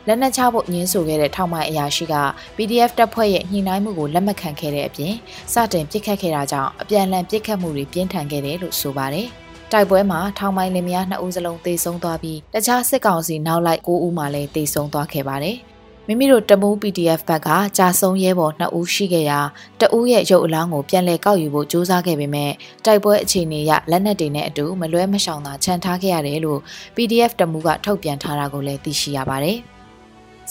[0.06, 2.14] လက်နက်ချဖို့ညင်းဆိုခဲ့တဲ့ထောက်မိုင်အရာရှိက
[2.56, 5.14] PDF တပ်ဖွဲ့ရဲ့ညှိနှိုင်းမှုကိုလက်မခံခဲ့တဲ့အပြင်
[5.52, 9.28] စတင်ပစ်ခတ်ခဲ့တာကြောင့်အပြန်အလှန်ပစ်ခတ်မှုတွေပြင်းထန်ခဲ့တယ်လို့ဆိုပါတယ်။
[9.72, 15.56] တိုက်ပွဲမှာထောင်မိုင်လင်မယား2ဦးစလုံးသေဆုံးသွားပြီးတခြားစစ်ကောင်စီနောက်လိုက်9ဦးမှလည်းသေဆုံးသွားခဲ့ပါတယ်။
[16.06, 19.40] မိမိတို့တမူး PDF ဘက်ကကြာဆုံးရဲဘော်2ဦးရှိခဲ့ရာ
[19.80, 22.52] တဦးရဲ့ရုပ်အလောင်းကိုပြန်လည်ကောက်ယူဖို့ကြိုးစားခဲ့ပေမဲ့
[22.84, 26.60] တိုက်ပွဲအခြေအနေရလက်နက်တွေနဲ့အတူမလွဲမရှောင်သာခြံထားခဲ့ရတယ်လို့
[26.96, 29.58] PDF တမူးကထုတ်ပြန်ထားတာကိုလည်းသိရှိရပါတယ်။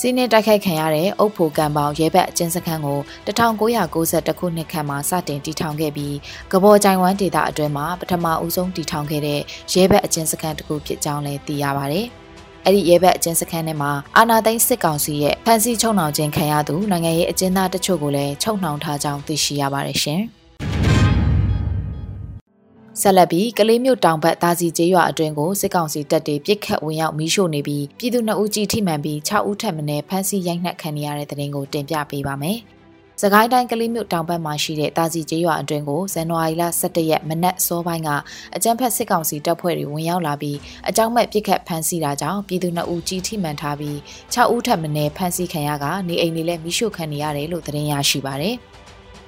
[0.02, 6.16] စီးနှင်းတိုက်ခိုက်ခံရတဲ့အုပ်ဖို့ကံပေါင်ရဲဘက်အကျဉ်းစခန်းကို1992ခုနှစ်ခန့်မှာစတင်တည်ထောင်ခဲ့ပြီး
[6.52, 9.40] ကဘော်ကြိုင်ဝမ်ဒေတာအတွင်းမှာပထမဦးဆုံးတည်ထောင်ခဲ့တဲ့
[9.74, 12.06] ရဲဘက်အကျဉ်းစခန်းတစ်ခုဖြစ်ကြောင်းလည်းသိရပါတယ်။
[12.66, 20.22] အဲ့ဒီရဲဘက်အကျဉ်းစခန်းထဲမှာအာနာသိန်းစစ်ကောင်စီရဲ့ဖမ်းဆီးချုပ်နှောင်ခြင်းခံရသူနိုင်ငံရေးအကျဉ်းသားတချို့ကိုလည်းချုပ်နှောင်ထားကြောင်းသိရှိရပါတယ်ရှင်။
[23.04, 32.60] ဆက်လက်ပြီးကလေးမြို့တောင်ဘက်တာစီကျေးရွာအတွင်းကိုစစ်ကောင်စီတပ်တွေပစ်ခတ်ဝင်ရောက်မီးရှို့နေပြီးပြည်သူ2ဦးကြီးထိမှန်ပြီး6ဦးထပ်မံဖမ်းဆီးရိုက်နှက်ခံရတဲ့တဲ့တင်ကိုတင်ပြပေးပါမယ်။
[33.22, 38.10] စကိုင်းတိုင်းကလေးမြို့တောင်ဘက်မှာရှိတဲ့တာစီကျေးရွာအတွင်းကိုဇန်နဝါရီလ17ရက်မနက်စောပိုင်းက
[38.56, 40.58] အကြမ်းဖက်စစ်ကောင်စီတပ်ဖွဲ့တွေဝင်ရောက်လာပြီး
[40.90, 43.98] အကြောင်းမဲ့ပစ်ခတ်ဖမ်းဆီးတာကြောင့်ပြည်သူ2ဦးကြီးထိမှန်ထားပြီး
[44.34, 48.58] 6ဦးထပ်မံဖမ်းဆီးခံရကနေအိမ်တွေလည်းမိရှို့ခံနေရတယ်လို့သတင်းရရှိပါတယ်။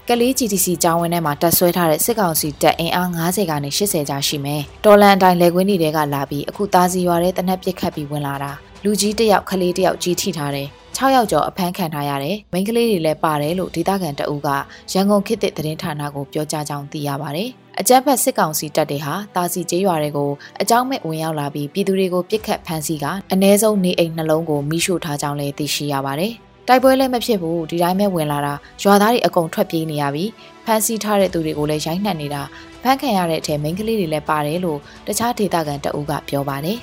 [0.10, 8.52] ကလေး GTC ကျောင်းဝင်းထဲမှာတက်ဆွဲထားတဲ့စစ်ကောင်စီတပ်အင်အား90ကနေ80ကြာရှိမယ်။တော်လန်အတိုင်းလေကွင်းတွေကလာပြီးအခုသားစီရွာတဲ့တနက်ပစ်ခတ်ပြီးဝင်လာတာ။
[8.84, 14.50] လူကြီးတယောက်ခလေးတယောက်ကြီးထိထားတယ်။6ယောက်ကျော်အဖမ်းခံထားရတယ်။မိန်းကလေးတွေလည်းပါတယ်လို့ဒေသခံတအူးက
[14.94, 26.34] ရန်ကုန်ခေတ်သစ်သတင်းဌာနကိုပြောကြားကြောင်းသိရပါတယ်။အကြမ်းဖက်စစ်ကောင်စီတပ်တွေဟာတာစီကျေးရွာတွေကိုအကြောင်းမဲ့ဝင်ရောက်လာပြီးပြည်သူတွေကိုပြစ်ခတ်ဖမ်းဆီးကအ ਨੇ ဆုံးနေအိမ်နှလုံးကိုမိရှို့ထားကြောင်းလည်းသိရှိရပါတယ်။
[26.68, 30.26] တိုက်ပွဲလည်းမဖြစ်ဘူးဒီတိုင်းပဲဝင်လာတာရွာသားတွေအကုန်ထွက်ပြေးနေရပြီ
[30.66, 32.42] ဖမ်းဆီးထားတဲ့သူတွေကိုလည်းရိုက်နှက်နေတာ
[32.84, 36.80] ဖမ်းခံရတဲ့အထက်မိန်းကလေးတွေလည်းပါတယ်လို့တခြားဒေသခံတအုပ်ကပြောပါတယ်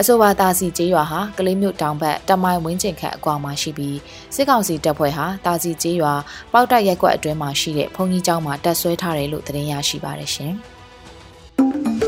[0.00, 3.98] အဆိုပါတာစီကျေးရွာဟာကလေးမြို့တောင်ဘက်တမိုင်ဝင်းကျင်ခန့်အကွာမှာရှိပြီး
[4.34, 6.14] စစ်ကောင်စီတပ်ဖွဲ့ဟာတာစီကျေးရွာ
[6.52, 10.54] ပေါက်တိုက်ရက်ကွက်အတွင်းမှာရှိတဲ့ဘုံကြီးကျောင်းမှာတပ်ဆွဲထားတယ်လို့သတင်းရရှိပါတယ်ရှင်။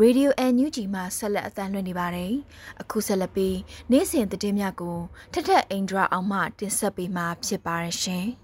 [0.00, 2.32] Radio NUG မှာဆက်လက်အသံလွှင့်နေပါတယ်။
[2.80, 3.56] အခုဆက်လက်ပြီး
[3.90, 4.98] နေ့စဉ်သတင်းများကို
[5.32, 8.26] ထထအိန္ဒြာအောင်မှတင်ဆက်ပေးမှာဖြစ်ပါတယ်ရှင်။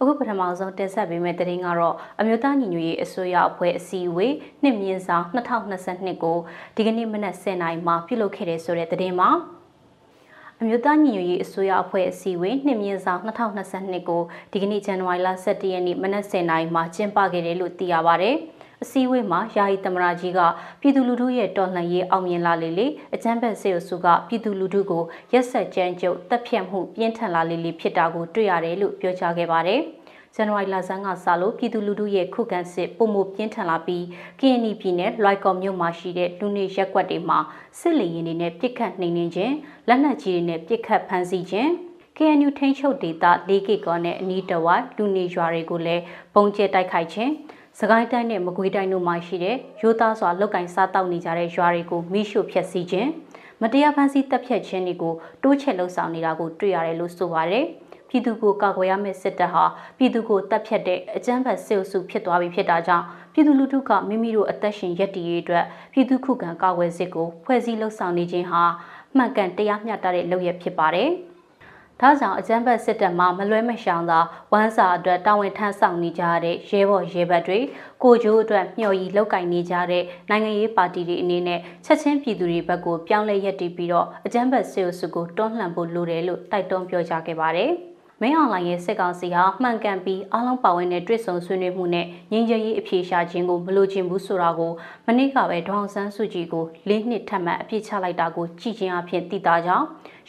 [0.00, 6.38] အခုပထမဆုံးတင်ဆက်ပေးမယ့်သတင်းကတော့အမျိုးသားညီညွတ်ရေးအစိုးရအဖွဲ့အစည်းအဝေးနှစ်မြင့်ဆောင်2022ကို
[6.76, 9.30] ဒီကနေ့မနက်10:00နာရီမှာပြုလုပ်ခဲ့တဲ့ဆိုတဲ့သတင်းမှာ
[10.60, 18.32] အမျိုးသားညီညွတ်ရေးအစိုးရအဖွဲ့အစည်းအဝေးနှစ်မြင့်ဆောင်2022ကိုဒီကနေ့ဇန်နဝါရီလ17ရက်နေ့မနက်10:00နာရီမှာကျင်းပခဲ့တယ်လို့သိရပါဗျ။
[18.86, 20.40] အစည်းအဝေးမှာယာယီသမရာကြီးက
[20.80, 29.82] ပြည်သူလူထုရဲ့တော်လှန်ရေးအောင်မြင်လာလေလေအကြမ်းဖက်စေအစုကပြည်သူလူထုကိုရက်ဆက်ကြမ်းကြုတ်တပ်ဖြတ်မှုပြင်းထန်လာလေလေဖြစ်တာကိုတွေ့ရတယ်လို့ပြောကြားခဲ့ပါတယ်။
[30.34, 34.02] ဇန်နဝါရီလဆန်းကစလို့ပြည်သူလူထုရဲ့ခုခံစစ်ပုံမပြင်းထန်လာပြီး
[34.40, 37.38] KNY ပြည်နယ်လွိုက်ကော်မြို့မှာရှိတဲ့လူနေရက်ကွက်တွေမှာ
[37.78, 39.54] စစ်လေရင်တွေနဲ့ပြစ်ခတ်နှိမ်နှင်းခြင်း
[39.88, 41.70] လက်နက်ကြီးတွေနဲ့ပြစ်ခတ်ဖမ်းဆီးခြင်း
[42.16, 46.02] KNU ထိန်းချုပ်ဒေသ၄ကီကောနဲ့အနီးတဝိုက်လူနေရွာတွေကိုလည်း
[46.34, 47.32] ပုံကျဲတိုက်ခိုက်ခြင်း
[47.80, 53.10] စကိုင်းတိုင်းနဲ့မကွေးတိုင်းတို့မှာရှိတဲ့ရိုးသားစွာလောက်ကင်စားတောက်နေကြတဲ့ရွာတွေကိုမိရှို့ဖျက်ဆီးခြင်း
[53.62, 57.64] မတရားဖန်ဆီးတပ်ဖြတ်ခြင်းတွေကိုတိုးချဲ့လှုပ်ဆောင်နေတာကိုတွေ့ရတယ်လို့ဆိုပါတယ်။
[58.08, 59.64] ပြည်သူကိုကာကွယ်ရမယ့်စစ်တပ်ဟာ
[59.98, 68.62] ပြည်သူကိုတပ်ဖြတ်တဲ့အကြမ်းဖက်စစ်အုပ်စုဖြစ်သွားပြီဖြစ်တာကြောင့်ပြည်သူလူထုကမိမိတို့အသက်ရှင်ရပ်တည်ရေးအတွက်ပြည်သူခုခံကာကွယ်စစ်ကိုဖွဲ့စည်းလှုပ်ဆောင်နေခြင်းဟာ
[69.16, 71.10] မှန်ကန်တရားမျှတတဲ့လုပ်ရဖြစ်ပါတယ်။
[72.00, 74.18] ဒါကြောင့်အကြမ်းဖက်စစ်တပ်မှမလွဲမရှောင်သာ
[74.52, 77.58] ဝမ်းစာအတွက်တာဝန်ထမ်းဆောင်နေကြတဲ့ရဲဘော်ရဲဘက်တွေ
[78.02, 87.72] ကိုကြိုးအတွက်မျှော်ရည်လောက်ကင်နေကြတဲ့နိုင်ငံရေးပါတီတွေအနေနဲ့ချက်ချင်းပြည်သူတွေဘက်ကိုပြောင်းလဲရပ်တည်ပြီးတော့အကြမ်းဖက်စစ်အုပ်စုကိုတွန်းလှန်ဖို့လိုတယ်လို့တိုက်တွန်းပြောကြားခဲ့ပါတယ်။
[88.22, 94.72] မင်းအောင်လှိုင်ရဲ့စစ်ကောင်စီဟာမှန်ကန်ပြီးအားလုံးပါဝင်တဲ့တွေ့ဆုံဆွေးနွေးမှုနဲ့ငြိမ်းချမ်းရေးအဖြေရှာခြင်းကိုမလိုချင်ဘူးဆိုတာကို
[95.06, 99.86] မနေ့ကပဲဒေါအောင်ဆန်းစုကြည်ကိုလေးနှစ်ထပ်မံအပြစ်ချလိုက်တာကိုကြည်ချင်းအဖြစ်သိတာကြောင့်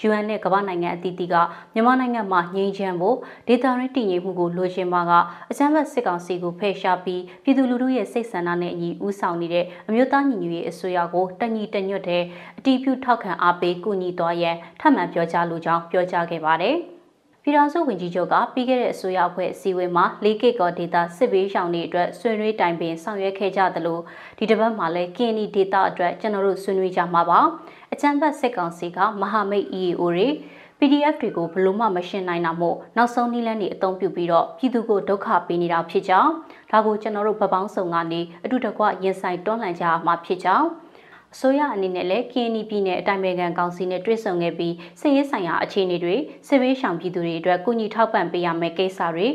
[0.08, 1.36] UN နဲ့ကမ္ဘာနိုင်ငံအသီးသီးက
[1.74, 5.12] မြန်မာနိုင်ငံမှာငြိမ်းချမ်းဖို့ဒေသရင်းတည်ငြိမ်မှုကိုလိုချင်ပါက
[5.52, 12.24] အကြမ်းဖက်စစ်ကောင်စီကိုဖယ်ရှားပြီးပြည်သူလူထုရဲ့စိတ်ဆန္ဒနဲ့အညီဦးဆောင်နေတဲ့အမျိုးသားညီညွတ်ရေးအစိုးရကိုတညီတညွတ်တဲ့
[12.58, 16.78] အတီးပြုထောက်ခံအားပေးကူညီသွားရန်ထပ်မံပြောကြားလိုကြောင်းပြောကြားခဲ့ပါတယ်။
[17.48, 24.00] ပြည်ထောင်စုဝန်ကြီးချုပ်ကပြီးခဲ့တဲ့အစိုးရအဖွဲ့အစည်းအဝေးမှာ၄ကစ်ကောဒေတာစစ်ဘေးရှောင်တွေအတွက်ဆွေးနွေးတိုင်ပင်ဆောင်ရွက်ခဲ့ကြသလို
[24.38, 27.40] ဒီတစ်ပတ်မှာလည်းကင်းနီဒေတာအတွက်ကျွန်တော်တို့ဆွေးနွေးကြမှာပါ
[27.94, 30.28] အချမ်းဘတ်စစ်ကောင်စီကမဟာမိတ် EAO တွေ
[30.80, 36.32] PDF တွေကိုဘလို့မှမရှင်းနိုင်တာမို့နောက်ဆုံးနည်းလမ်းတွေအသုံးပြုပြီးတော့ပြည်သူကိုဒုက္ခပေးနေတာဖြစ်ကြောင်း
[36.72, 40.68] ဒါကိုကျွန်တော်တို့ဗပောင်းဆောင်ကနေအတူတကွရင်ဆိုင်တွန်းလှန်ကြရမှာဖြစ်ကြောင်း
[41.34, 46.16] အစိုးရအနေနဲ့လည်း KNY ပြည်နယ်အတိုင်းအမြံကောင်စီနဲ့တွေ့ဆုံခဲ့ပြီးစစ်ရေးဆိုင်ရာအခြေအနေတွေ
[46.48, 49.28] စစ်ဘေးရှောင်ပြည်သူတွေအတွက်ကုညီထောက်ပံ့ပေးရမယ့်ကိစ္စတွေ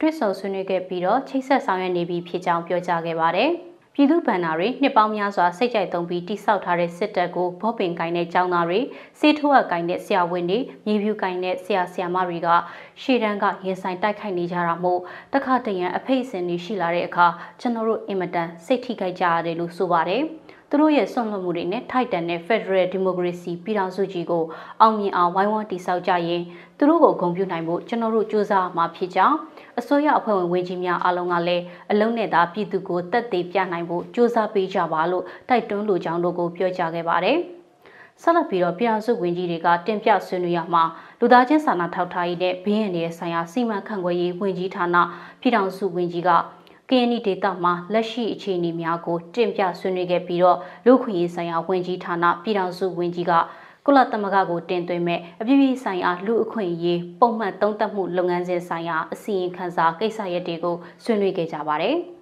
[0.00, 3.52] တွေ့ဆုံဆွေးနွေးခဲ့ပြီးတော့ချိတ်ဆက်ဆောင်ရွက်နေပြီးဖြစ်ကြောင်းပြောကြားခဲ့ပါတယ်။
[3.94, 8.80] ပြည်သူ့ဗန္နာတွေနှစ်ပေါင်းများစွာစိတ်ကြိုက်သုံးပြီးတိစောက်ထားတဲ့စစ်တပ်ကိုဘောပင်ကိုင်းတဲ့ကျောင်းသားတွေ
[9.20, 12.48] စေထိုးအကိုင်းတဲ့ဆရာဝန်တွေမြေပြူကိုင်းတဲ့ဆရာဆရာမတွေက
[13.02, 15.00] ရှေ့တန်းကရင်ဆိုင်တိုက်ခိုက်နေကြတာမို့
[15.34, 17.26] တခါတရံအဖိတ်စင်တွေရှိလာတဲ့အခါ
[17.60, 20.24] ကျွန်တော်တို့အင်မတန်စိတ်ထိခိုက်ကြရတယ်လို့ဆိုပါတယ်။
[20.74, 24.44] သူတို့ရဲ့ဆွန့်လွတ်မှုတွေနဲ့ထိုက်တန်တဲ့ Federal Democracy ပြည်ထောင်စုကြီးကို
[24.80, 26.42] အောင်မြင်အောင်ဝိုင်းဝန်းတည်ဆောက်ကြရင်
[26.78, 29.36] သူတို့ကိုဂုဏ်ပြုနိုင်ဖို့ကျွန်တော်တို့စူးစမ်းမှာဖြစ်ကြောင်း
[29.78, 37.38] အစိုးရအဖွဲ့ဝင်ဝန်ကြီးများအားလုံးကလည်းအလုံးနဲ့သာပြည်သူကိုတက်သေးပြနိုင်ဖို့စူးစမ်းပေးကြပါလို့တိုက်တွန်းလိုကြောင်းတို့ကိုပြောကြားခဲ့ပါတယ်။
[38.22, 40.84] ဆက်လက်ပြီးတော့ပြည်အောင်စုဝန်ကြီးတွေကတင်ပြဆွေးနွေးရမှာ
[41.20, 44.96] လူသားချင်းစာနာထောက်ထားရေးနဲ့ဘေးရန်တွေဆိုင်ရာစီမံခန့်ခွဲရေးဝန်ကြီးဌာန
[45.40, 46.30] ပြည်ထောင်စုဝန်ကြီးက
[46.94, 53.32] KNY ဒေတာမှာလက်ရှိအခြေအနေများကိုတင်ပြဆွေးနွေးခဲ့ပြီးတော့လူခွင့်ရေးဆိုင်ရာဝန်ကြီးဌာနပြည်ထောင်စုဝန်ကြီးက
[53.86, 61.96] ကုလသမဂ္ဂကိုတင်သွင်းမဲ့အပြည်ပြည်ဆိုင်ရာလူအခွင့်အရေးပုံမှန်သုံးသပ်မှုလုပ်ငန်းစဉ်ဆိုင်ရာအစီရင်ခံစာကိစ္စရပ်တွေကိုဆွေးနွေးခဲ့ကြပါတယ်။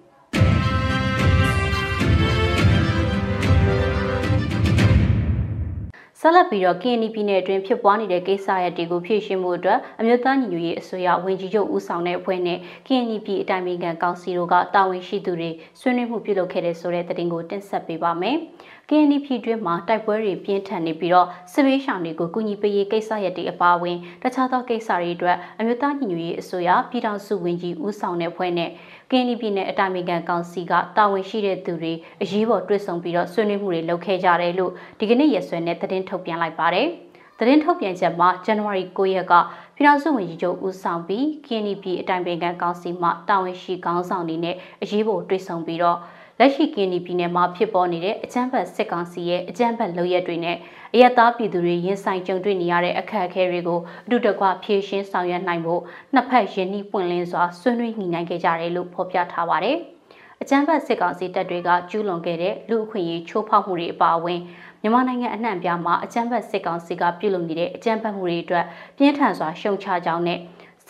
[6.23, 18.35] ဆက်လက်ပြီးတော့ KNY ပြည်နယ်အတွင်းဖြစ်ပွားနေတဲ့ကိစ္စရပ်တွေကိုဖြေရှင်းမှုအတွက်အမျိုးသားညီညွတ်ရေးအစိုးရဝန်ကြီးချုပ်ဦးဆောင်တဲ့အဖွဲ့နဲ့ KNY ပြည်အတိုင်းအမြံကောင်စီတို့ကတာဝန်ရှိသူတွေဆွေးနွေးမှုပြုလုပ်ခဲ့တဲ့ဆိုတဲ့သတင်းကိုတင်ဆက်ပေးပါမယ်။
[18.89, 28.69] KNY ပြည်တွင်းမှာတိုက်ပွဲတွေပြင်းထန်နေပြီးတော့စစ်ဘေးရှောင်တွေကိုကူညီပေးရေးကိစ္စရပ်တွေအပါအဝင်တခြားသောကိစ္စတွေအတွက်အမျိုးသားညီညွတ်ရေးအစိုးရပြည်ထောင်စုဝန်ကြီးဦးဆောင်တဲ့အဖွဲ့နဲ့
[29.11, 36.87] ကင်းနီပြည်နယ်အတိုင်းအမြံကောင်စီကတာဝန်ရှိတဲ့သူတွေအရေးပေါ်တွေ့ဆုံပြီးတော့ဆွေးနွေးမှုတွေလုပ်ခဲ့ကြတယ်လို့ဒီကနေ့ရက်စွဲနဲ့သတင်းထုတ်ပြန်လိုက်ပါတယ်။
[37.39, 39.33] သတင်းထုတ်ပြန်ချက်မှာဇန်နဝါရီ9ရက်က
[39.75, 45.97] ပြည်ထောင်စုဝန်ကြီးချုပ်ဦးဆောင်ပြီးကင်းနီပြည်အတိုင်းပင်ခံကောင်စီမှတာဝန်ရှိခေါင်းဆောင်တွေနဲ့အရေးပေါ်တွေ့ဆုံပြီးတော့
[46.43, 50.57] လက်ရှိကင်းနီပြည်နယ်မှာဖြစ်ပေါ်နေတဲ့အကြမ်းဖက်စစ်ကောင်စီရဲ့အကြမ်းဖက်လုပ်ရက်တွေနဲ့
[50.93, 55.81] အယက်သားပြည်သူတွေရင်ဆိုင်ကြုံတွေ့နေရတဲ့အခက်အခဲတွေကိုအတူတကွဖြေရှင်းဆောင်ရွက်နိုင်ဖို့
[56.13, 59.77] နှစ်ဖက်ရင်းနှီးပွင့်လင်းစွာဆွေးနွေးညှိနှိုင်းခဲ့ကြတယ်လို့ဖော်ပြထားပါတယ်။
[60.41, 64.39] အကြမ်းဖက်စစ်ကောင်စီတပ်တွေကကျူးလွန်ခဲ့တဲ့လူအခွင့်အရေးချိုးဖောက်မှုတွေအပါအဝင်
[64.81, 68.65] မြန်မာနိုင်ငံအနှံ့အပြားမှာအကြမ်းဖက်စစ်ကောင်စီကပြုလုပ်နေတဲ့အကြမ်းဖက်မှုတွေအတွက်
[68.97, 70.39] ပြင်းထန်စွာရှုံချကြောင်းနဲ့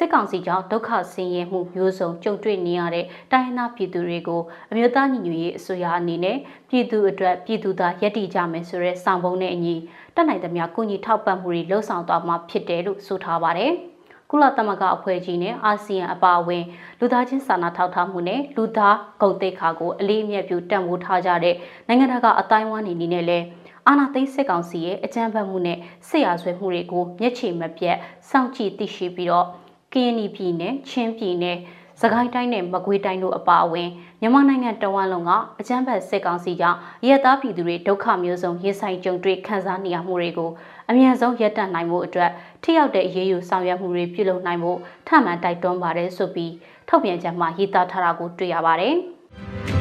[0.03, 6.37] စစ်ကောင်စီကြောင့်ဒုက္ခဆင်းရဲမှုမျိုးစုံကြုံတွေ့နေရတဲ့တိုင်းရင်းသားပြည်သူတွေကိုအမျိုးသားညီညွတ်ရေးအစိုးရအနေနဲ့
[6.69, 9.75] ပြည်သူအတွက်ပြည်သူသားယက်တီကြမယ်ဆိုတဲ့ဆောင်ပုံနဲ့အညီ
[10.15, 13.71] တက်နိုင်သမျှကုညီထောက်ပံ့မှုတွေလှုံ့ဆော်သွားမှာဖြစ်တယ်လို့ဆိုထားပါတယ်။
[14.29, 16.63] ကုလသမဂ္ဂအဖွဲ့ကြီးနဲ့အာဆီယံအပါအဝင်
[16.99, 21.55] လူသားချင်းစာနာထောက်ထားမှုနဲ့လူသားဂုဏ်သိက္ခာကိုအလေးအမြတ်ပြုတံ့ဖိုးထားကြတဲ့
[21.87, 23.45] နိုင်ငံတကာအတိုင်းအဝန်းအနေနဲ့လည်း
[23.87, 27.97] အာဏာသိမ်းစစ်ကောင်စီရဲ့အကြမ်းဖက်မှုနဲ့စစ်ရာဇဝဲမှုတွေကိုမျက်ခြေမပြတ်
[28.29, 29.47] စောင့်ကြည့်သိရှိပြီးတော့
[29.93, 31.57] ကရင်ပြည်နယ်ချင်းပြည်နယ်
[32.01, 33.89] စကိုင်းတိုင်းနဲ့မကွေးတိုင်းတို့အပါအဝင်
[34.21, 36.77] မြန်မာနိုင်ငံတဝန်းလုံးကအကြမ်းဖက်စစ်ကောင်စီကြောင့်
[37.07, 40.51] ရဲသားပြည်သူတွေဒုက္ခမျိုးစုံရင်ဆိုင်ကြုံတွေ့ခံစားနေရမှုတွေကို
[40.89, 42.31] အမြန်ဆုံးရပ်တန့်နိုင်မှုအတွက်
[42.63, 46.51] ထိရောက်တဲ့အရေးယူဆောင်ရွက်မှုတွေပြုလုပ်နိုင်ဖို့ထမှန်တိုက်တွန်းပါတယ်ဆိုပြီး
[46.89, 48.95] ထုတ်ပြန်ချက်မှာရေးသားထားတာကိုတွေ့ရပါတယ်။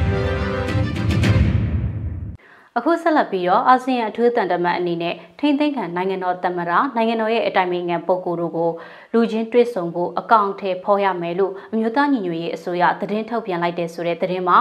[2.77, 8.69] အခုဆက်လက်ပြီးတော့အာဆီယံအထူးတန်တမန်အနေနဲ့ထိမ့်သိမ်းခံနိုင်ငံတော်သမ္မတနိုင်ငံတော်ရဲ့အတိုင်ပင်ခံပုဂ္ဂိုလ်တို့ကို
[9.13, 14.59] လူချင်းတွေ့ဆုံဖို့အကောင့်ထဲဖော်ရမယ်လို့အမျိုးသားညီညွတ်ရေးအစိုးရသတင်းထုတ်ပြန်လိုက်တဲ့ဆိုတဲ့သတင်းမှာ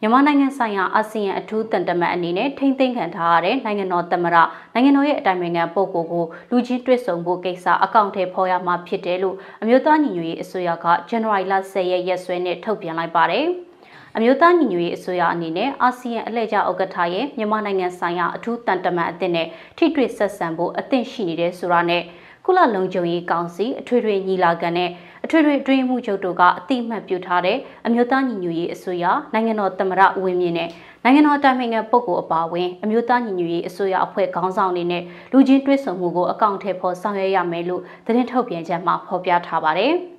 [0.00, 4.36] မြန်မာနိုင်ငံဆိုင်ရာအာဆီယံအထူးတန်တမန်အနေနဲ့ထိမ့်သိမ်းခံထားရတဲ့နိုင်ငံတော်သမ္မတ
[4.74, 13.48] နိုင်ငံတော်ရဲ့အတိုင်ပင်ခံပုဂ္ဂိုလ်ကိုလူချင်းတွေ့ဆုံဖို့ကိစ္စအကောင့်ထဲဖော်ရမှာဖြစ်တယ်လို့အမျိုးသားညီညွတ်ရေးအစိုးရကဇန်နဝါရီလ10ရက်ရက်စွဲနဲ့ထုတ်ပြန်လိုက်ပါတယ်။
[14.16, 22.02] အမျိုးသားညီညွတ်ရေးအစိုးရအနေနဲ့အာဆီယံအလှည့်ကျဥက္ကဋ္ဌရဲ့မြန်မာနိုင်ငံဆိုင်ရာအထူးတန်တမန်အသစ်နဲ့ထိတွေ့ဆက်ဆံဖို့အသင့်ရှိနေတဲ့ဆိုတာနဲ့
[22.44, 24.90] ကုလလုံခြုံရေးကောင်စီအထွေထွေညီလာခံနဲ့
[25.24, 30.68] အထွေထွေအတွင်းမှုချုပ်တို့ကအတိအမှတ်ပြုထားတဲ့အမျိုးသားညီညွတ်ရေးအစိုးရနိုင်ငံတော်သမ္မတဦးဝင်းမြင့်နဲ့
[31.04, 39.94] နိုင်ငံတော်တိုင်ပင်ခံပုဂ္ဂိုလ်အပါအဝင်အမျိုးသားညီညွတ်ရေးအစိုးရအဖွဲ့ခေါင်းဆောင်တွေနဲ့လူချင်းတွဲဆုံမှုကိုအကောင့်ထဲပေါ်ဆောင်ရွက်ရမယ်လို့သတင်းထုတ်ပြန်ချက်မှာဖော်ပြထားပါတယ်။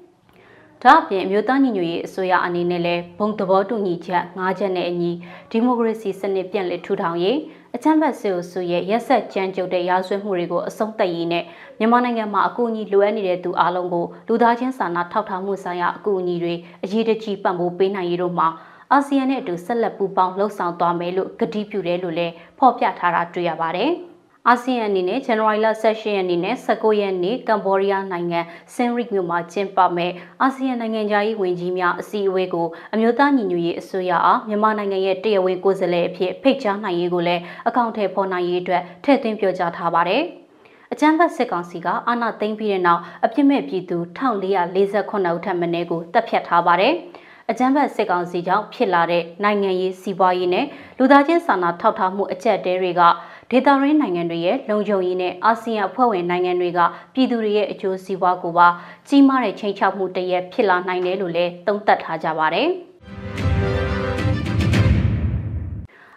[0.84, 5.12] ဒါအပြင်အမျိုးသားညီညွတ်ရေးအစိုးရအနေနဲ့လည်းဘုံသဘောတူညီချက်၅ချက်နဲ့အညီ
[5.52, 7.38] ဒီမိုကရေစီစနစ်ပြန်လည်ထူထောင်ရေး
[7.76, 11.44] အချမ်းဘတ်စစ်အုပ်စုရဲ့ရက်ဆက်ကြမ်းကြုတ်တဲ့ရာဇဝတ်မှုတွေကိုအဆုံးသတ်ရေးနဲ့
[11.80, 18.48] မြန်မာနိုင်ငံမှာအကူအညီလိုအပ်နေတဲ့သူအလုံးကိုလူသားချင်းစာနာထောက်ထားမှုဆိုင်ရာအကူအညီတွေအရေးတကြီးပံ့ပိုးပေးနိုင်ရေးတို့မှာ
[18.92, 23.92] အာဆီယံနဲ့အတူဆက်လက်ပူးပေါင်းလှုပ်ဆောင်သွားမယ်လို့ကတိပြုတယ်လို့လည်းဖော်ပြထားတာတွေ့ရပါတယ်။
[24.48, 28.40] အာဆီယံအနေနဲ့ဇန်နဝါရီလ16ရက်နေ့နဲ့19ရက်နေ့ကမ်ဘောဒီးယားနိုင်ငံ
[28.74, 40.22] ဆင်ရစ်မြို့မှာကျင်းပမဲ့အာဆီယံနိုင်ငံသားရေးဝန်ကြီးများအစည်းအဝေးကိုအမျိုးသားညီညွတ်ရေးအစိုးရအားမြန်မာနိုင်ငံရဲ့တရားဝင်ကိုယ်စားလှယ်အဖြစ်ဖိတ်ကြားနိုင်ရေးကိုလည်းအကောင့်ထဲပေါ်နိုင်ရေးအတွက်ထည့်သွင်းပြောကြားထားပါတယ်။
[40.92, 46.94] အကြမ်းဖက်စစ်ကောင်စီကအာဏာသိမ်းပြီးတဲ့နောက်အပြစ်မဲ့ပြည်သူ1448ဦးထပ်မံကိုတပ်ဖြတ်ထားပါတယ်။
[47.52, 50.66] အကြမ်းဖက်စစ်ကောင်စီကြောင့်ဖြစ်လာတဲ့နိုင်ငံရေးစီးပွားရေးနဲ့
[50.98, 53.02] လူသားချင်းစာနာထောက်ထားမှုအကျပ်တဲတွေက
[53.52, 56.80] ဒေသရင်းနိုင်ငံတွေရဲ့လုံခြုံရေးနဲ့အာဆီယံအဖွဲ့ဝင်နိုင်ငံတွေက
[57.14, 58.68] ပြည်သူတွေရဲ့အကျိုးစီးပွားကိုပါ
[59.08, 62.68] ကြီးမားတဲ့ချိန်ချောက်မှုတရက်ဖြစ်လာနိုင်တယ်လို့လည်းသုံးသပ်ထားကြပါတယ်။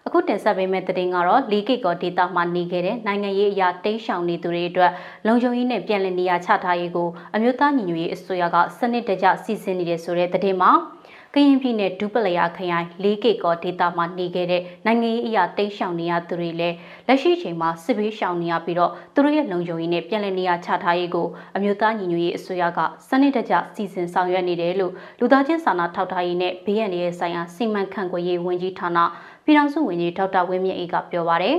[0.07, 4.93] အခုတင်ဆက်ပေးမယ့်သတင်းကတော့လီကိကောဒေတာမှာနေခဲ့တဲ့နိုင်ငံရေးအရာတိမ်းရှောင်နေသူတွေအတွက်
[5.27, 10.71] လုံခြုံရေးနဲ့ပြည်လည်နေရာချထားရေးကိုအမျိုးသားညီညွတ်ရေးအစိုးရကစနစ်တကျစီစဉ်နေတဲ့ဆိုတဲ့သတင်းမှာ
[11.37, 28.99] ကရင်ပြည်နယ်ဒူပလယာခရိုင်၄ကီကောဒေသမှာနေခဲ့တဲ့နိုင်ငံရေးအရာတိတ်ရှောင်နေရသူတွေလည်းလက်ရှိချိန်မှာစစ်ဘေးရှောင်နေရပြီးတော့သူတို့ရဲ့လုံခြုံရေးနဲ့ပြည်လည်နေရာချထားရေးကိုအမျိုးသားညီညွတ်ရေးအစိုးရကစနစ်တကျစီစဉ်ဆောင်ရွက်နေတယ်လို့လူသားချင်းစာနာထောက်ထားရေးနဲ့ဘေးရန်ရဲ့ဆိုင်ရာစီမံခန့်ခွဲရေးဝန်ကြီးဌာန
[29.45, 31.59] ပြည်ထောင်စုဝန်ကြီးဒေါက်တာဝင်းမြင့်အေးကပြောပါရယ်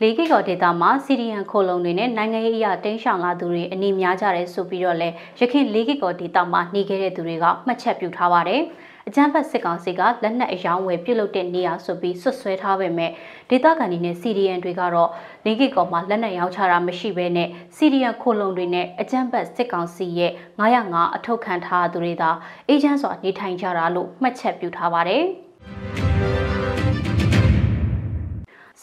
[0.00, 5.08] လေးကိကောဒေတာမှာစီရီယန်ခိုလုံတွေနဲ့နိုင်ငံရေးအရာတင်းရှောင်လာသူတွေအနေများကြတယ်ဆိုပြီးတော့လဲ
[5.40, 8.62] ရခိုင်လေးကိကောဒေတာမှာနေခဲ့တဲ့သူတွေကမှတ်ချက်ပြုထားပါတယ်။
[9.08, 13.10] အကြမ်းဖက်စစ်ကောင်စီကလက်နက်အယောင်းဝယ်ပြုတ်လုတဲ့နေရာဆိုပြီးဆွဆွဲထားပေမဲ့
[13.50, 15.10] ဒေသခံတွေနဲ့စီရီယန်တွေကတော့
[15.44, 22.30] လင်းကီကောင်မှာလက်နက်ရောင်းချတာမရှိဘဲနဲ့စီရီယန်ခိုလုံတွေနဲ့အကြမ်းဖက်စစ်ကောင်စီရဲ့905အထောက်ခံထားသူတွေသာ
[22.68, 25.24] အေဂျင့်စွာနေထိုင်ကြတာလို့မှတ်ချက်ပြုထားပါတယ်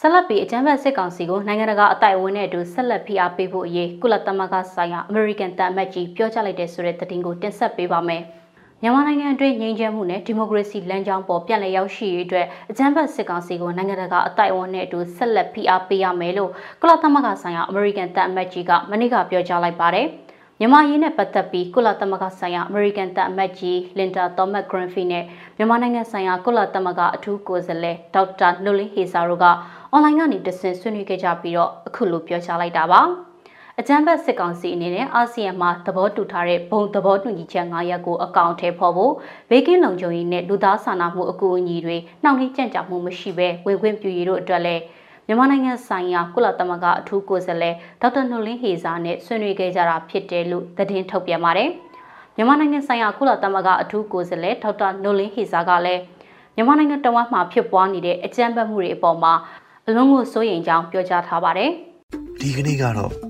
[0.06, 8.24] က်လက်ပြီးအကြမ်းဖက်စစ်ကောင်စီကိုနိုင်ငံတကာအတိုင်အဝန်းနဲ့အတူဆက်လက်ဖိအားပေးဖို့အရေးကုလသမဂ္ဂဆိုင်ရာအမေရိကန်တန်အမတ်ကြီးပြောကြားလိုက်တဲ့ဆိုတဲ့သတင်းကိုတင်ဆက်ပေးပါမယ်။
[8.82, 20.06] မြန်မာနိုင်ငံအတွင်းငြိမ်းချမ်းမှုနဲ့ဒီမိုကရေစီလမ်းကြောင်းပေါ်ပြန်လည်ရောက်ရှိရေးအတွက်အကြမ်းဖက်စစ်ကောင်စီကိုနိုင်ငံတကာအတိုက်အဝန်းနဲ့အတူဆက်လက်ဖိအားပေးရမယ်လို့ကုလသမဂ္ဂဆိုင်ရာအမေရိကန်တပ်အမတ်ကြီးကမနေ့ကပြောကြားလိုက်ပါတယ်။
[20.58, 25.24] မြန်မာရေးနဲ့ပတ်သက်ပြီးကုလသမဂ္ဂဆိုင်ရာအမေရိကန်တပ်အမတ်ကြီးလင်တာသောမတ်ဂရန်ဖီနဲ့
[25.56, 29.46] မြန်မာနိုင်ငံဆိုင်ရာကုလသမဂ္ဂအထူးကိုယ်စားလှယ်ဒေါက်တာနိုလီဟေဆာတို့က
[29.90, 33.02] အွန်လိုင်းကနေတဆင့်ဆွေးနွေးခဲ့ကြပြီးတော့အခုလိုပြောကြားလိုက်တာပါ။
[33.78, 39.12] အကြမ်းဖက်စစ်ကောင်စီအနေနဲ့အာဆီယံမှာသဘောတူထားတဲ့ဘုံသဘောတူညီချက်9ရပ်ကိုအကောင့်ထဲပေါ်ဖို့
[39.50, 44.82] ဘေးကင်းလုံခြုံရေးနဲ့လူသားစာနာမှုအကူအညီတွေနှောင့်နှေးကြန့်ကြာမှုမရှိဘဲဝင်ခွင့်ပြုရေးတို့အတွက်လည်း
[45.26, 51.70] မြန်မာနိုင်ငံဆိုင်ရာကုလသမဂ္ဂအထူးကိုယ်စားလှယ်ဒေါက်တာနိုလင်းဟေဇာနဲ့ဆွေးနွေးခဲ့ကြတာဖြစ်တယ်လို့သတင်းထုတ်ပြန်ပါတယ်။
[52.36, 56.02] မြန်မာနိုင်ငံဆိုင်ရာကုလသမဂ္ဂအထူးကိုယ်စားလှယ်ဒေါက်တာနိုလင်းဟေဇာကလည်း
[56.54, 59.32] မြန်မာနိုင်ငံတဝမ်းမှာဖြစ်ပွားနေတဲ့အကြမ်းဖက်မှုတွေအပေါ်မှာ
[59.88, 61.70] အလုံးကိုစိုးရိမ်ကြောင်းပြောကြားထားပါတယ်။
[62.40, 63.29] ဒီကနေ့ကတော့